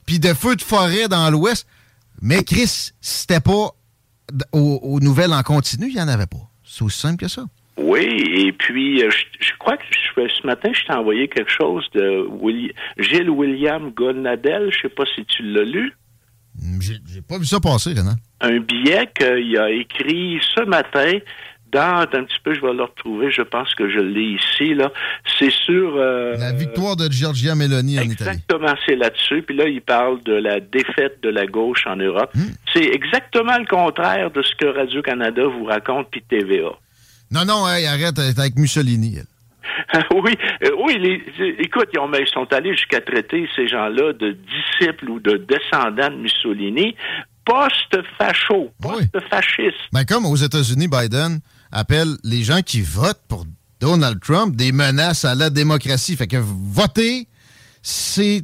puis 0.05 0.19
de 0.19 0.33
feux 0.33 0.57
de 0.57 0.61
forêt 0.61 1.07
dans 1.07 1.29
l'Ouest. 1.29 1.65
Mais 2.21 2.43
Chris, 2.43 2.91
c'était 3.01 3.39
pas 3.39 3.69
aux, 4.51 4.79
aux, 4.83 4.99
nouvelles 4.99 5.33
en 5.33 5.43
continu, 5.43 5.87
il 5.87 5.95
n'y 5.95 6.01
en 6.01 6.07
avait 6.07 6.25
pas. 6.25 6.49
C'est 6.65 6.83
aussi 6.83 6.99
simple 6.99 7.17
que 7.17 7.27
ça. 7.27 7.45
Oui, 7.77 8.05
et 8.45 8.51
puis 8.51 9.03
euh, 9.03 9.09
je, 9.09 9.45
je 9.45 9.51
crois 9.57 9.77
que 9.77 9.83
je- 9.89 10.27
ce 10.27 10.45
matin, 10.45 10.69
je 10.73 10.83
t'ai 10.85 10.93
envoyé 10.93 11.27
quelque 11.27 11.51
chose 11.51 11.85
de 11.93 12.27
Willi- 12.41 12.71
Gilles 12.99 13.29
William 13.31 13.89
Gonadel. 13.91 14.69
Je 14.71 14.81
sais 14.81 14.89
pas 14.89 15.05
si 15.15 15.25
tu 15.25 15.41
l'as 15.43 15.63
lu. 15.63 15.91
J'ai 16.79 16.95
j'ai 17.11 17.21
pas 17.27 17.39
vu 17.39 17.45
ça 17.45 17.59
passer, 17.59 17.89
Renan. 17.91 18.13
Un 18.41 18.59
billet 18.59 19.09
qu'il 19.17 19.57
a 19.57 19.71
écrit 19.71 20.39
ce 20.55 20.61
matin 20.65 21.17
dans 21.71 22.01
un 22.13 22.23
petit 22.25 22.37
peu, 22.43 22.53
je 22.53 22.61
vais 22.61 22.73
le 22.73 22.83
retrouver. 22.83 23.31
Je 23.31 23.41
pense 23.41 23.73
que 23.73 23.89
je 23.89 23.97
l'ai 23.97 24.35
ici 24.39 24.75
là. 24.75 24.91
C'est 25.39 25.49
sur 25.49 25.95
euh, 25.95 26.37
La 26.37 26.51
victoire 26.53 26.95
de 26.95 27.11
Giorgia 27.11 27.55
Meloni 27.55 27.97
en 27.97 28.03
Italie. 28.03 28.11
Exactement, 28.29 28.75
c'est 28.85 28.95
là-dessus. 28.95 29.41
Puis 29.41 29.55
là, 29.55 29.67
il 29.67 29.81
parle 29.81 30.21
de 30.21 30.33
la 30.33 30.59
défaite 30.59 31.23
de 31.23 31.29
la 31.29 31.47
gauche 31.47 31.87
en 31.87 31.95
Europe. 31.95 32.29
Hmm. 32.35 32.51
C'est 32.71 32.85
exactement 32.85 33.57
le 33.57 33.65
contraire 33.65 34.29
de 34.29 34.43
ce 34.43 34.53
que 34.55 34.67
Radio-Canada 34.67 35.43
vous 35.47 35.63
raconte 35.65 36.09
puis 36.11 36.21
TVA. 36.21 36.69
Non, 37.33 37.45
non, 37.45 37.67
hey, 37.67 37.85
arrête, 37.87 38.17
elle 38.19 38.29
est 38.29 38.39
avec 38.39 38.55
Mussolini. 38.57 39.17
elle. 39.17 39.25
oui, 40.13 40.35
euh, 40.63 40.69
oui. 40.85 40.97
Les, 40.99 41.55
écoute, 41.59 41.87
ils, 41.93 41.99
ont- 41.99 42.07
mais 42.07 42.21
ils 42.21 42.27
sont 42.31 42.51
allés 42.53 42.75
jusqu'à 42.75 43.01
traiter 43.01 43.47
ces 43.55 43.67
gens-là 43.67 44.13
de 44.13 44.31
disciples 44.79 45.09
ou 45.09 45.19
de 45.19 45.37
descendants 45.37 46.09
de 46.09 46.17
Mussolini, 46.21 46.95
post-facho, 47.45 48.71
Oui. 48.83 49.07
post-fascistes. 49.11 49.77
Ben, 49.91 50.05
comme 50.05 50.25
aux 50.25 50.35
États-Unis, 50.35 50.87
Biden 50.87 51.39
appelle 51.71 52.15
les 52.23 52.43
gens 52.43 52.61
qui 52.61 52.81
votent 52.81 53.21
pour 53.27 53.45
Donald 53.79 54.19
Trump 54.21 54.55
des 54.55 54.71
menaces 54.71 55.25
à 55.25 55.35
la 55.35 55.49
démocratie. 55.49 56.15
Fait 56.15 56.27
que 56.27 56.37
voter, 56.37 57.27
c'est 57.81 58.43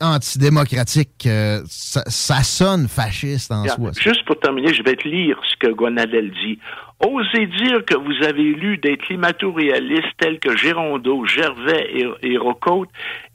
antidémocratique. 0.00 1.26
Euh, 1.26 1.62
ça, 1.68 2.02
ça 2.06 2.42
sonne 2.42 2.88
fasciste 2.88 3.52
en 3.52 3.62
Bien, 3.62 3.74
soi. 3.74 3.90
Juste 4.02 4.24
pour 4.24 4.38
terminer, 4.40 4.72
je 4.72 4.82
vais 4.82 4.96
te 4.96 5.06
lire 5.06 5.38
ce 5.50 5.56
que 5.56 5.72
Gonadel 5.72 6.30
dit. 6.42 6.58
Osez 7.00 7.46
dire 7.46 7.82
que 7.86 7.96
vous 7.96 8.22
avez 8.26 8.52
lu 8.52 8.76
des 8.76 8.98
climato-réalistes 8.98 10.16
tels 10.18 10.38
que 10.38 10.54
Gérondeau, 10.54 11.24
Gervais 11.24 11.88
et, 11.94 12.06
et 12.22 12.38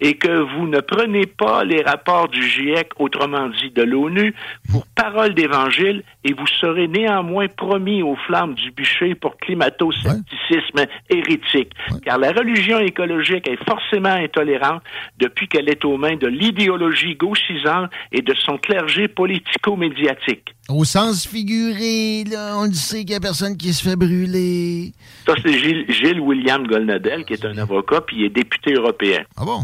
et 0.01 0.13
que 0.17 0.55
vous 0.55 0.67
ne 0.67 0.79
prenez 0.81 1.25
pas 1.25 1.63
les 1.63 1.81
rapports 1.81 2.27
du 2.27 2.43
GIEC, 2.43 2.91
autrement 2.99 3.49
dit 3.49 3.71
de 3.71 3.81
l'ONU, 3.81 4.35
pour 4.69 4.85
parole 4.93 5.33
d'évangile 5.33 6.03
et 6.23 6.33
vous 6.33 6.45
serez 6.45 6.87
néanmoins 6.87 7.47
promis 7.47 8.03
aux 8.03 8.15
flammes 8.27 8.53
du 8.53 8.69
bûcher 8.71 9.15
pour 9.15 9.37
climato-scepticisme 9.37 10.85
hérétique. 11.09 11.73
Car 12.03 12.19
la 12.19 12.31
religion 12.33 12.79
écologique 12.79 13.47
est 13.47 13.63
forcément 13.67 14.09
intolérante 14.09 14.83
depuis 15.17 15.47
qu'elle 15.47 15.69
est 15.69 15.83
aux 15.85 15.97
mains 15.97 16.17
de 16.17 16.27
l'idéologie 16.27 17.15
gauchisante 17.15 17.89
et 18.11 18.21
de 18.21 18.33
son 18.35 18.57
clergé 18.57 19.07
politico-médiatique. 19.07 20.54
Au 20.67 20.83
sens 20.83 21.27
figuré, 21.27 22.23
là, 22.23 22.55
on 22.57 22.65
le 22.65 22.73
sait 22.73 23.01
qu'il 23.01 23.11
y 23.11 23.15
a 23.15 23.19
personne 23.19 23.55
qui 23.55 23.71
se 23.71 23.83
fait 23.87 23.95
brûler. 23.95 24.93
Ça, 25.27 25.33
c'est 25.43 25.53
Gilles, 25.59 25.85
Gilles 25.89 26.19
William 26.19 26.65
Golnadel, 26.65 27.23
qui 27.25 27.33
est 27.33 27.45
un 27.45 27.55
avocat, 27.59 28.01
puis 28.01 28.17
il 28.17 28.25
est 28.25 28.29
député 28.29 28.73
européen. 28.73 29.23
Ah 29.37 29.45
bon? 29.45 29.59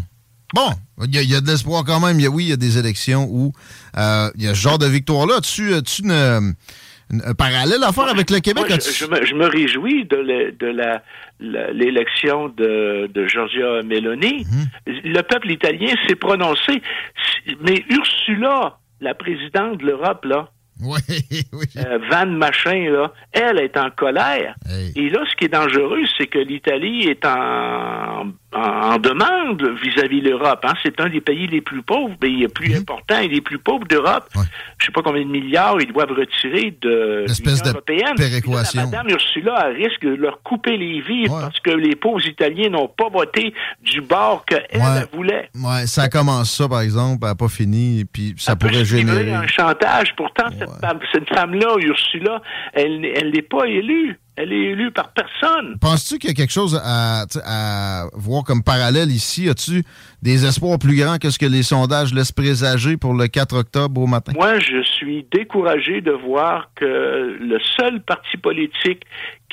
Bon, 0.54 0.70
il 1.08 1.16
y, 1.16 1.18
a- 1.18 1.22
il 1.24 1.30
y 1.32 1.36
a 1.36 1.42
de 1.42 1.48
l'espoir 1.48 1.84
quand 1.86 2.00
même. 2.00 2.20
Il 2.20 2.24
y 2.24 2.28
a- 2.28 2.30
oui, 2.30 2.44
il 2.46 2.50
y 2.50 2.54
a 2.54 2.58
des 2.58 2.78
élections 2.78 3.26
où 3.30 3.52
euh, 3.98 4.30
il 4.36 4.44
y 4.44 4.48
a 4.48 4.54
ce 4.54 4.60
genre 4.60 4.78
de 4.78 4.86
victoire-là. 4.86 5.40
Tu 5.42 5.74
as-tu 5.74 6.04
une, 6.04 6.12
une- 6.12 7.22
un 7.26 7.34
parallèle 7.34 7.84
à 7.84 7.92
faire 7.94 8.08
avec 8.10 8.30
le 8.30 8.40
Québec? 8.40 8.66
Moi, 8.70 8.78
je, 8.80 9.06
me, 9.06 9.26
je 9.26 9.34
me 9.34 9.46
réjouis 9.48 10.06
de 10.06 10.18
l'élection 11.74 12.50
de, 12.50 13.08
de 13.14 13.28
Giorgia 13.28 13.82
Meloni. 13.84 14.46
Mhm. 14.46 15.04
Le 15.06 15.22
peuple 15.22 15.52
italien 15.52 15.96
s'est 16.08 16.16
prononcé. 16.16 16.82
Mais 17.62 17.84
Ursula, 17.90 18.78
la 19.00 19.14
présidente 19.16 19.80
de 19.80 19.86
l'Europe, 19.88 20.26
là, 20.26 20.52
Oui, 20.84 21.46
oui. 21.54 21.66
euh, 21.78 22.00
Van 22.10 22.26
Machin, 22.26 22.90
là, 22.90 23.12
elle 23.32 23.60
est 23.60 23.78
en 23.78 23.90
colère. 23.92 24.56
Hey. 24.70 24.92
Et 24.96 25.10
là, 25.10 25.20
ce 25.30 25.36
qui 25.36 25.46
est 25.46 25.50
dangereux, 25.54 26.02
c'est 26.18 26.28
que 26.28 26.40
l'Italie 26.40 27.04
est 27.08 27.24
en, 27.26 28.28
en, 28.54 28.60
en 28.60 28.98
demande 28.98 29.62
vis-à-vis 29.84 30.22
de 30.22 30.30
l'Europe. 30.30 30.60
Hein. 30.64 30.74
C'est 30.84 31.00
un 31.00 31.10
des 31.10 31.22
pays 31.22 31.48
les 31.48 31.62
plus 31.62 31.82
pauvres, 31.84 32.16
mais 32.22 32.30
les 32.30 32.48
plus 32.48 32.76
importants 32.76 33.20
et 33.20 33.28
les 33.28 33.42
plus 33.42 33.60
pauvres 33.60 33.86
d'Europe. 33.88 34.26
Ouais. 34.36 34.44
Je 34.80 34.88
sais 34.88 34.92
pas 34.92 35.02
combien 35.04 35.24
de 35.24 35.30
milliards 35.32 35.78
ils 35.80 35.92
doivent 35.94 36.12
retirer 36.12 36.76
de 36.82 37.26
l'Union 37.28 37.56
européenne. 37.72 38.16
péréquation. 38.18 38.82
Là, 38.82 38.86
Madame 38.88 39.10
Ursula 39.10 39.66
risque 39.76 40.02
de 40.04 40.16
leur 40.16 40.42
couper 40.42 40.78
les 40.78 41.02
vies 41.02 41.28
Ouais. 41.30 41.42
parce 41.42 41.60
que 41.60 41.70
les 41.72 41.96
pauvres 41.96 42.26
Italiens 42.26 42.70
n'ont 42.70 42.88
pas 42.88 43.10
voté 43.10 43.54
du 43.84 44.02
bord 44.02 44.44
qu'elle 44.46 44.66
Ouais. 44.74 45.06
voulait. 45.14 45.50
Ouais, 45.56 45.86
ça 45.86 46.10
commence 46.10 46.52
ça, 46.52 46.68
par 46.68 46.82
exemple, 46.82 47.20
elle 47.22 47.30
n'a 47.30 47.36
pas 47.36 47.48
fini, 47.48 48.00
et 48.02 48.06
puis 48.06 48.34
ça 48.38 48.54
Elle 48.54 48.58
pourrait 48.58 48.84
générer. 48.86 49.32
un 49.34 49.46
chantage. 49.48 50.14
Pourtant, 50.16 50.46
cette, 50.58 50.70
femme, 50.80 51.00
cette 51.12 51.30
femme-là, 51.30 51.76
Ursula, 51.80 52.42
elle 52.74 53.06
elle 53.06 53.32
n'est 53.32 53.42
pas 53.42 53.66
élue. 53.66 54.18
Elle 54.38 54.54
est 54.54 54.72
élue 54.72 54.92
par 54.92 55.12
personne. 55.12 55.78
Penses-tu 55.80 56.18
qu'il 56.18 56.30
y 56.30 56.32
a 56.32 56.36
quelque 56.36 56.54
chose 56.54 56.82
à, 56.84 57.26
à 57.46 58.06
voir 58.14 58.44
comme 58.44 58.64
parallèle 58.64 59.12
ici? 59.12 59.50
As-tu 59.50 59.84
des 60.22 60.46
espoirs 60.46 60.80
plus 60.80 60.96
grands 60.96 61.18
que 61.18 61.30
ce 61.30 61.38
que 61.38 61.46
les 61.46 61.64
sondages 61.64 62.14
laissent 62.14 62.32
présager 62.32 62.96
pour 62.96 63.14
le 63.14 63.28
4 63.28 63.56
octobre 63.56 64.02
au 64.02 64.08
matin? 64.08 64.32
Moi, 64.34 64.58
je 64.60 64.82
suis 64.84 65.28
découragé 65.32 66.00
de 66.00 66.12
voir 66.12 66.70
que 66.76 66.86
le 66.86 67.60
seul 67.78 68.02
parti 68.02 68.38
politique 68.38 69.04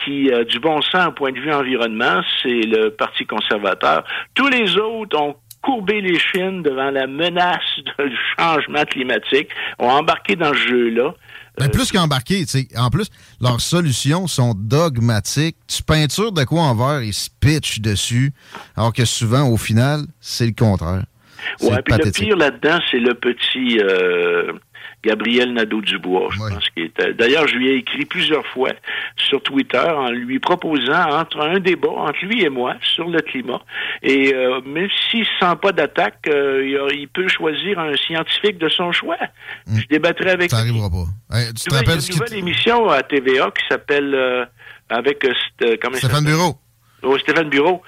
qui 0.05 0.33
a 0.33 0.45
du 0.45 0.61
bon 0.61 0.81
sens 0.81 1.09
au 1.09 1.13
point 1.13 1.33
de 1.33 1.41
vue 1.41 1.53
environnement, 1.53 2.23
c'est 2.43 2.63
le 2.63 2.91
Parti 2.91 3.27
conservateur. 3.27 4.05
Tous 4.35 4.49
les 4.49 4.77
autres 4.77 5.21
ont 5.21 5.35
courbé 5.63 6.01
les 6.01 6.19
chines 6.19 6.63
devant 6.63 6.91
la 6.91 7.07
menace 7.07 7.61
du 7.99 8.17
changement 8.39 8.85
climatique, 8.85 9.49
ont 9.79 9.91
embarqué 9.91 10.37
dans 10.37 10.53
ce 10.53 10.69
jeu-là. 10.69 11.15
Ben, 11.59 11.69
plus 11.69 11.91
qu'embarqué, 11.91 12.41
tu 12.47 12.47
sais. 12.47 12.69
En 12.77 12.89
plus, 12.89 13.09
leurs 13.41 13.61
solutions 13.61 14.29
sont 14.29 14.55
dogmatiques. 14.57 15.57
Tu 15.67 15.83
peintures 15.83 16.31
de 16.31 16.45
quoi 16.45 16.63
en 16.63 16.75
verre, 16.75 17.03
ils 17.03 17.15
se 17.15 17.31
pitchent 17.41 17.81
dessus. 17.81 18.33
Alors 18.77 18.93
que 18.93 19.05
souvent, 19.05 19.49
au 19.49 19.57
final, 19.57 20.03
c'est 20.21 20.47
le 20.47 20.53
contraire. 20.53 21.05
Ouais, 21.61 21.83
puis 21.83 21.95
le 22.05 22.11
pire 22.11 22.37
là-dedans, 22.37 22.79
c'est 22.91 23.01
le 23.01 23.15
petit 23.15 23.81
euh, 23.81 24.53
Gabriel 25.05 25.53
Nadeau-Dubois, 25.53 26.29
je 26.33 26.39
pense 26.39 26.71
qu'il 26.71 26.85
était. 26.85 27.15
D'ailleurs, 27.15 27.47
je 27.47 27.55
lui 27.57 27.69
ai 27.69 27.75
écrit 27.77 28.05
plusieurs 28.05 28.45
fois 28.47 28.71
sur 29.17 29.43
Twitter 29.43 29.79
en 29.79 30.11
lui 30.11 30.39
proposant 30.41 31.11
entre 31.21 31.41
un 31.41 31.61
débat 31.61 31.89
entre 31.89 32.25
lui 32.25 32.43
et 32.43 32.49
moi 32.49 32.75
sur 32.83 33.09
le 33.09 33.21
climat. 33.21 33.61
Et 34.03 34.35
euh, 34.35 34.61
même 34.67 34.89
s'il 35.11 35.21
ne 35.21 35.25
sent 35.41 35.57
pas 35.63 35.73
d'attaque, 35.73 36.27
euh, 36.29 36.89
il, 36.93 37.09
peut 37.09 37.29
choisir 37.29 37.79
un 37.79 37.97
scientifique 37.97 38.59
de 38.59 38.69
son 38.69 38.93
choix. 38.93 39.17
Je 39.67 39.87
débattrai 39.89 40.31
avec 40.31 40.53
Hmm. 40.53 40.57
Ça 40.57 40.65
lui. 40.65 40.73
n'arrivera 40.73 40.91
pas. 40.91 41.37
Hey, 41.39 41.53
tu 41.55 41.65
te 41.69 41.75
rappelles 41.75 41.95
une 41.99 42.25
qui. 42.25 42.35
émission 42.35 42.89
à 42.89 43.03
TVA 43.03 43.51
qui 43.51 43.65
s'appelle 43.69 44.15
euh, 44.15 44.45
avec 44.89 45.25
comment 45.83 45.97
Stéphane? 45.97 46.25
Bureau. 46.25 46.57
Oh, 47.03 47.17
Stéphane 47.19 47.49
Bureau. 47.49 47.83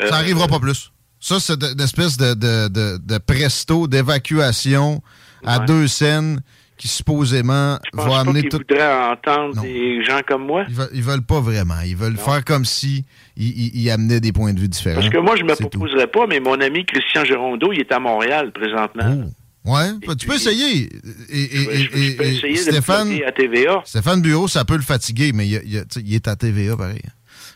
Ça 0.00 0.10
n'arrivera 0.10 0.48
pas 0.48 0.58
plus. 0.58 0.90
Ça, 1.20 1.40
c'est 1.40 1.62
une 1.62 1.80
espèce 1.80 2.16
de, 2.16 2.34
de, 2.34 2.68
de, 2.68 2.98
de 2.98 3.18
presto, 3.18 3.86
d'évacuation 3.86 5.02
à 5.46 5.60
Ouais. 5.60 5.66
deux 5.66 5.86
scènes 5.86 6.40
qui 6.76 6.88
supposément 6.88 7.78
Je 7.86 7.90
pense 7.96 8.06
va 8.06 8.20
amener 8.20 8.42
tout. 8.48 8.58
voudrait 8.58 9.10
entendre 9.10 9.56
Non. 9.56 9.62
des 9.62 10.04
gens 10.04 10.20
comme 10.26 10.44
moi. 10.46 10.64
Ils 10.68 10.74
veulent, 10.74 10.88
ils 10.92 11.02
veulent 11.02 11.22
pas 11.24 11.40
vraiment. 11.40 11.80
Ils 11.86 11.96
veulent 11.96 12.18
faire 12.18 12.44
comme 12.44 12.64
si 12.66 13.04
ils, 13.36 13.48
ils- 13.48 13.80
ils 13.82 13.90
amenaient 13.90 14.20
des 14.20 14.32
points 14.32 14.52
de 14.52 14.60
vue 14.60 14.68
différents. 14.68 15.00
Parce 15.00 15.08
que 15.08 15.18
moi, 15.18 15.36
je 15.36 15.44
me 15.44 15.56
tout. 15.56 15.68
proposerais 15.68 16.06
pas, 16.08 16.26
mais 16.26 16.38
mon 16.40 16.60
ami 16.60 16.84
Christian 16.84 17.24
Gérondeau, 17.24 17.72
il 17.72 17.80
est 17.80 17.92
à 17.92 17.98
Montréal 17.98 18.52
présentement. 18.52 19.24
Oh. 19.64 19.72
Ouais, 19.72 19.88
bah, 20.06 20.14
tu 20.14 20.26
peux 20.28 20.34
essayer. 20.36 20.90
Et, 21.30 21.42
et- 21.42 21.74
Je, 21.76 21.90
je- 21.90 22.16
peux 22.16 22.24
essayer 22.24 22.52
de 22.54 22.58
Stéphane, 22.72 23.08
plugger 23.08 23.24
à 23.24 23.32
TVA, 23.32 23.82
Stéphane 23.84 24.20
Bureau, 24.22 24.46
ça 24.46 24.64
peut 24.64 24.76
le 24.76 24.82
fatiguer, 24.82 25.32
mais 25.34 25.48
il, 25.48 26.14
est 26.14 26.28
à 26.28 26.36
TVA 26.36 26.76
pareil. 26.76 27.00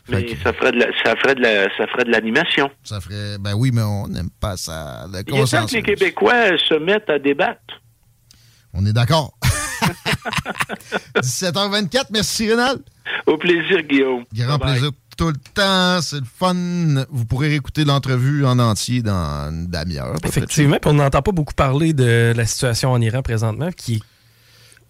Mais 0.09 0.25
que 0.25 0.35
ça 0.43 0.51
ferait 0.51 0.71
de 0.71 0.79
la, 0.79 0.87
ça 1.05 1.15
ferait 1.15 1.35
de 1.35 1.41
la, 1.41 1.63
ça 1.77 1.87
ferait 1.87 2.03
de 2.05 2.11
l'animation. 2.11 2.69
ça 2.83 2.99
ferait. 2.99 3.37
Ben 3.39 3.53
oui, 3.55 3.69
mais 3.71 3.83
on 3.83 4.07
n'aime 4.07 4.29
pas 4.41 4.57
ça. 4.57 5.05
Le 5.13 5.19
Il 5.27 5.35
est 5.35 5.51
temps 5.51 5.65
que 5.67 5.73
les 5.75 5.83
Québécois 5.83 6.57
se 6.57 6.73
mettent 6.73 7.09
à 7.09 7.19
débattre. 7.19 7.80
On 8.73 8.85
est 8.85 8.93
d'accord. 8.93 9.37
17h24, 11.15 12.05
merci 12.11 12.49
Rénal. 12.49 12.77
Au 13.27 13.37
plaisir, 13.37 13.81
Guillaume. 13.83 14.23
Grand 14.33 14.59
plaisir 14.59 14.91
tout 15.17 15.27
le 15.27 15.37
temps, 15.53 16.01
c'est 16.01 16.19
le 16.19 16.25
fun. 16.25 16.55
Vous 17.09 17.25
pourrez 17.25 17.49
réécouter 17.49 17.83
l'entrevue 17.83 18.45
en 18.45 18.57
entier 18.59 19.01
dans 19.01 19.49
une 19.51 19.67
demi-heure. 19.67 20.15
Effectivement, 20.25 20.77
puis 20.81 20.89
on 20.89 20.93
n'entend 20.93 21.21
pas 21.21 21.31
beaucoup 21.31 21.53
parler 21.53 21.93
de 21.93 22.33
la 22.35 22.45
situation 22.45 22.91
en 22.91 23.01
Iran 23.01 23.21
présentement, 23.21 23.71
qui 23.71 24.01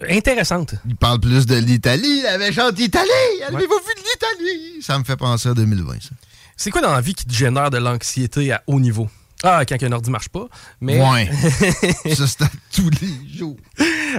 est 0.01 0.17
intéressante. 0.17 0.75
Il 0.87 0.95
parle 0.95 1.19
plus 1.19 1.45
de 1.45 1.55
l'Italie, 1.55 2.21
la 2.23 2.37
méchante 2.37 2.79
Italie. 2.79 3.09
Avez-vous 3.47 3.59
vu 3.59 3.93
de 3.95 3.99
l'Italie? 3.99 4.81
Ça 4.81 4.97
me 4.97 5.03
fait 5.03 5.17
penser 5.17 5.49
à 5.49 5.53
2020, 5.53 6.01
ça. 6.01 6.09
C'est 6.55 6.69
quoi 6.69 6.81
dans 6.81 6.93
la 6.93 7.01
vie 7.01 7.15
qui 7.15 7.25
te 7.25 7.33
génère 7.33 7.69
de 7.69 7.77
l'anxiété 7.77 8.51
à 8.51 8.63
haut 8.67 8.79
niveau? 8.79 9.09
Ah, 9.43 9.63
quand 9.67 9.81
un 9.81 9.91
ordi 9.91 10.09
marche 10.11 10.29
pas. 10.29 10.45
Mais 10.81 10.99
Ouais. 11.01 11.29
ça, 12.15 12.27
c'est 12.27 12.45
tous 12.73 12.89
les 13.01 13.37
jours. 13.37 13.57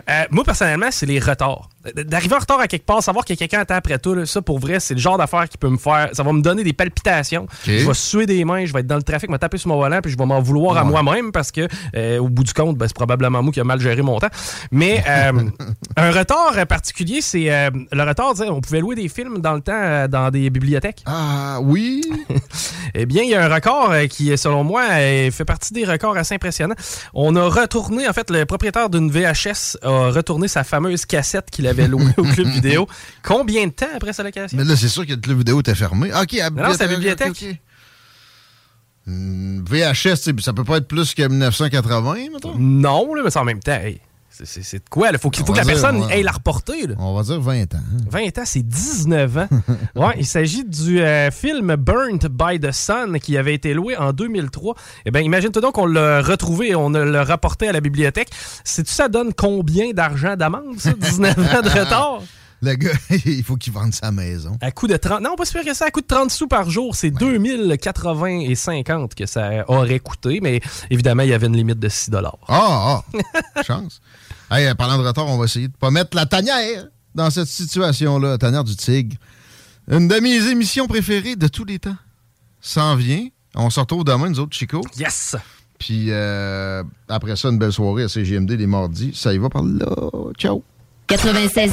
euh, 0.09 0.25
moi, 0.31 0.45
personnellement, 0.45 0.91
c'est 0.91 1.07
les 1.07 1.21
retards. 1.21 1.69
D'arriver 1.95 2.35
en 2.35 2.39
retard 2.39 2.61
à 2.61 2.69
quelque 2.69 2.87
part, 2.87 3.03
savoir 3.03 3.25
que 3.25 3.35
quelqu'un 3.35 3.61
attend 3.61 3.75
après 3.75 3.99
toi, 3.99 4.25
ça 4.27 4.43
pour 4.43 4.59
vrai, 4.59 4.81
c'est 4.81 4.95
le 4.95 5.01
genre 5.01 5.19
d'affaire 5.19 5.49
qui 5.49 5.59
peut 5.59 5.69
me 5.69 5.79
faire. 5.79 6.11
Ça 6.13 6.23
va 6.23 6.33
me 6.33 6.43
donner 6.43 6.65
des 6.65 6.73
palpitations. 6.73 7.47
Je 7.65 7.87
vais 7.87 7.95
suer 7.95 8.27
des 8.27 8.45
mains, 8.45 8.65
je 8.65 8.73
vais 8.73 8.81
être 8.81 8.87
dans 8.87 8.97
le 8.97 9.03
trafic, 9.03 9.31
me 9.31 9.39
taper 9.39 9.59
sur 9.59 9.69
mon 9.69 9.77
volant, 9.77 10.01
puis 10.01 10.13
je 10.13 10.19
vais 10.19 10.27
m'en 10.27 10.41
vouloir 10.41 10.77
à 10.77 10.85
moi-même 10.85 11.33
parce 11.33 11.51
que, 11.51 11.67
euh, 11.97 12.19
au 12.19 12.29
bout 12.29 12.45
du 12.45 12.53
compte, 12.53 12.77
ben, 12.77 12.87
c'est 12.87 12.95
probablement 12.95 13.43
moi 13.43 13.53
qui 13.53 13.61
a 13.61 13.65
mal 13.65 13.81
géré 13.81 14.03
mon 14.03 14.19
temps. 14.19 14.31
Mais 14.71 15.03
euh, 15.09 15.33
un 15.97 16.11
retard 16.13 16.55
particulier, 16.69 17.21
c'est 17.21 17.53
euh, 17.53 17.71
le 17.91 18.03
retard. 18.03 18.35
On 18.49 18.61
pouvait 18.61 18.81
louer 18.81 18.95
des 18.95 19.09
films 19.09 19.39
dans 19.39 19.55
le 19.55 19.61
temps 19.61 20.07
dans 20.09 20.31
des 20.31 20.51
bibliothèques. 20.51 21.03
Ah 21.07 21.59
oui. 21.63 22.03
eh 22.95 23.07
bien, 23.07 23.23
il 23.23 23.31
y 23.31 23.35
a 23.35 23.45
un 23.45 23.53
record 23.53 23.93
qui, 24.09 24.37
selon 24.39 24.65
moi, 24.65 24.83
fait 25.31 25.45
partie 25.45 25.73
des 25.73 25.85
records 25.85 26.17
assez 26.17 26.35
impressionnants. 26.35 26.75
On 27.15 27.35
a 27.37 27.49
retourné, 27.49 28.09
en 28.09 28.13
fait, 28.13 28.31
le 28.31 28.45
propriétaire 28.47 28.91
d'une 28.91 29.11
VHS 29.11 29.79
a 29.83 30.11
retourné 30.11 30.49
sa 30.49 30.65
fameuse 30.65 31.07
cassette 31.07 31.51
qu'il 31.51 31.67
avait 31.73 31.89
louée 31.89 32.13
au 32.17 32.23
club 32.23 32.47
vidéo. 32.49 32.87
Combien 33.23 33.67
de 33.67 33.73
temps 33.73 33.87
après 33.95 34.13
sa 34.13 34.23
location? 34.23 34.57
Mais 34.57 34.65
là, 34.65 34.77
c'est 34.77 34.89
sûr 34.89 35.07
que 35.07 35.13
le 35.13 35.21
club 35.21 35.39
vidéo 35.39 35.61
était 35.61 35.75
fermé. 35.75 36.11
OK, 36.15 36.35
à 36.39 36.51
non, 36.51 36.73
c'est 36.73 36.87
la 36.87 36.95
bibliothèque. 36.95 37.61
Hmm, 39.07 39.65
VHS, 39.65 40.33
ça 40.41 40.53
peut 40.53 40.65
pas 40.65 40.77
être 40.77 40.87
plus 40.87 41.13
que 41.15 41.27
1980, 41.27 42.15
mettons? 42.33 42.57
Non, 42.57 43.09
mais 43.23 43.31
c'est 43.31 43.39
en 43.39 43.45
même 43.45 43.61
temps. 43.61 43.81
C'est 44.33 44.79
de 44.79 44.89
quoi? 44.89 45.09
Il 45.11 45.19
faut, 45.19 45.31
faut 45.35 45.53
que 45.53 45.59
la 45.59 45.65
personne 45.65 46.03
aille 46.11 46.23
la 46.23 46.33
reporter. 46.33 46.87
On 46.99 47.15
va 47.15 47.23
dire 47.23 47.41
20 47.41 47.75
ans. 47.75 47.79
20 48.11 48.39
ans, 48.39 48.43
c'est 48.45 48.63
19 48.63 49.37
ans. 49.37 49.49
ouais, 49.97 50.15
il 50.19 50.27
s'agit 50.27 50.65
du 50.65 51.01
euh, 51.01 51.31
film 51.31 51.77
Burnt 51.77 52.27
by 52.29 52.59
the 52.61 52.73
Sun 52.73 53.19
qui 53.21 53.37
avait 53.37 53.55
été 53.55 53.75
loué 53.75 53.97
en 53.97 54.13
2003. 54.13 54.75
Eh 55.07 55.11
bien, 55.11 55.21
imagine-toi 55.21 55.63
donc 55.63 55.75
qu'on 55.75 55.87
l'a 55.87 56.23
retrouvé 56.23 56.71
et 56.71 56.75
on 56.75 56.91
l'a 56.91 57.25
rapporté 57.25 57.69
à 57.69 57.73
la 57.73 57.81
bibliothèque. 57.81 58.31
Sais-tu 58.65 58.93
ça 58.93 59.09
donne 59.09 59.33
combien 59.35 59.93
d'argent 59.93 60.37
d'amende, 60.37 60.79
ça? 60.79 60.93
19 60.93 61.39
ans 61.39 61.63
de 61.63 61.69
retard? 61.81 62.23
Le 62.63 62.75
gars, 62.75 62.93
il 63.27 63.43
faut 63.43 63.57
qu'il 63.57 63.73
vende 63.73 63.93
sa 63.93 64.13
maison. 64.13 64.57
À 64.61 64.71
coût 64.71 64.87
de 64.87 64.97
30... 64.97 65.21
Non, 65.21 65.35
pas 65.35 65.45
sûr 65.45 65.65
que 65.65 65.75
ça. 65.75 65.87
À 65.87 65.91
coût 65.91 66.01
de 66.01 66.07
30 66.07 66.31
sous 66.31 66.47
par 66.47 66.71
jour, 66.71 66.95
c'est 66.95 67.11
2080 67.11 68.41
et 68.41 68.55
50 68.55 69.17
que 69.17 69.27
ça 69.27 69.65
aurait 69.69 69.99
coûté. 69.99 70.39
Mais 70.41 70.61
évidemment, 70.89 71.25
il 71.25 71.31
y 71.31 71.35
avait 71.35 71.49
une 71.49 71.57
limite 71.57 71.81
de 71.81 71.89
6 71.89 72.11
Ah, 72.47 73.03
ah. 73.03 73.63
Chance. 73.67 74.01
Hey, 74.55 74.75
parlant 74.75 74.99
de 74.99 75.07
retard, 75.07 75.27
on 75.29 75.39
va 75.39 75.47
essayer 75.47 75.69
de 75.69 75.77
pas 75.79 75.91
mettre 75.91 76.15
la 76.15 76.27
tanière 76.27 76.85
dans 77.15 77.31
cette 77.31 77.47
situation-là, 77.47 78.33
la 78.33 78.39
tanière 78.39 78.65
du 78.65 78.77
tigre. 78.77 79.17
Une 79.91 80.09
de 80.09 80.17
mes 80.17 80.47
émissions 80.51 80.87
préférées 80.87 81.37
de 81.37 81.49
tous 81.49 81.65
les 81.65 81.79
temps. 81.79 81.97
S'en 82.61 82.95
vient. 82.95 83.29
On 83.55 83.71
se 83.71 83.81
retrouve 83.81 84.05
demain, 84.05 84.29
nous 84.29 84.41
autres, 84.41 84.55
Chico. 84.55 84.83
Yes! 84.99 85.37
Puis 85.79 86.09
euh, 86.11 86.83
après 87.09 87.35
ça, 87.37 87.49
une 87.49 87.59
belle 87.59 87.73
soirée 87.73 88.03
à 88.03 88.09
CGMD 88.09 88.51
les 88.51 88.67
mardis. 88.67 89.13
Ça 89.15 89.33
y 89.33 89.39
va 89.39 89.49
par 89.49 89.63
là. 89.63 89.87
Ciao! 90.37 90.63
96.9 91.09 91.73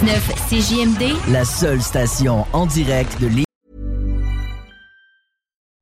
CJMD, 0.50 1.32
la 1.34 1.44
seule 1.44 1.82
station 1.82 2.46
en 2.54 2.66
direct 2.66 3.20
de 3.22 3.28
l'île. 3.28 3.49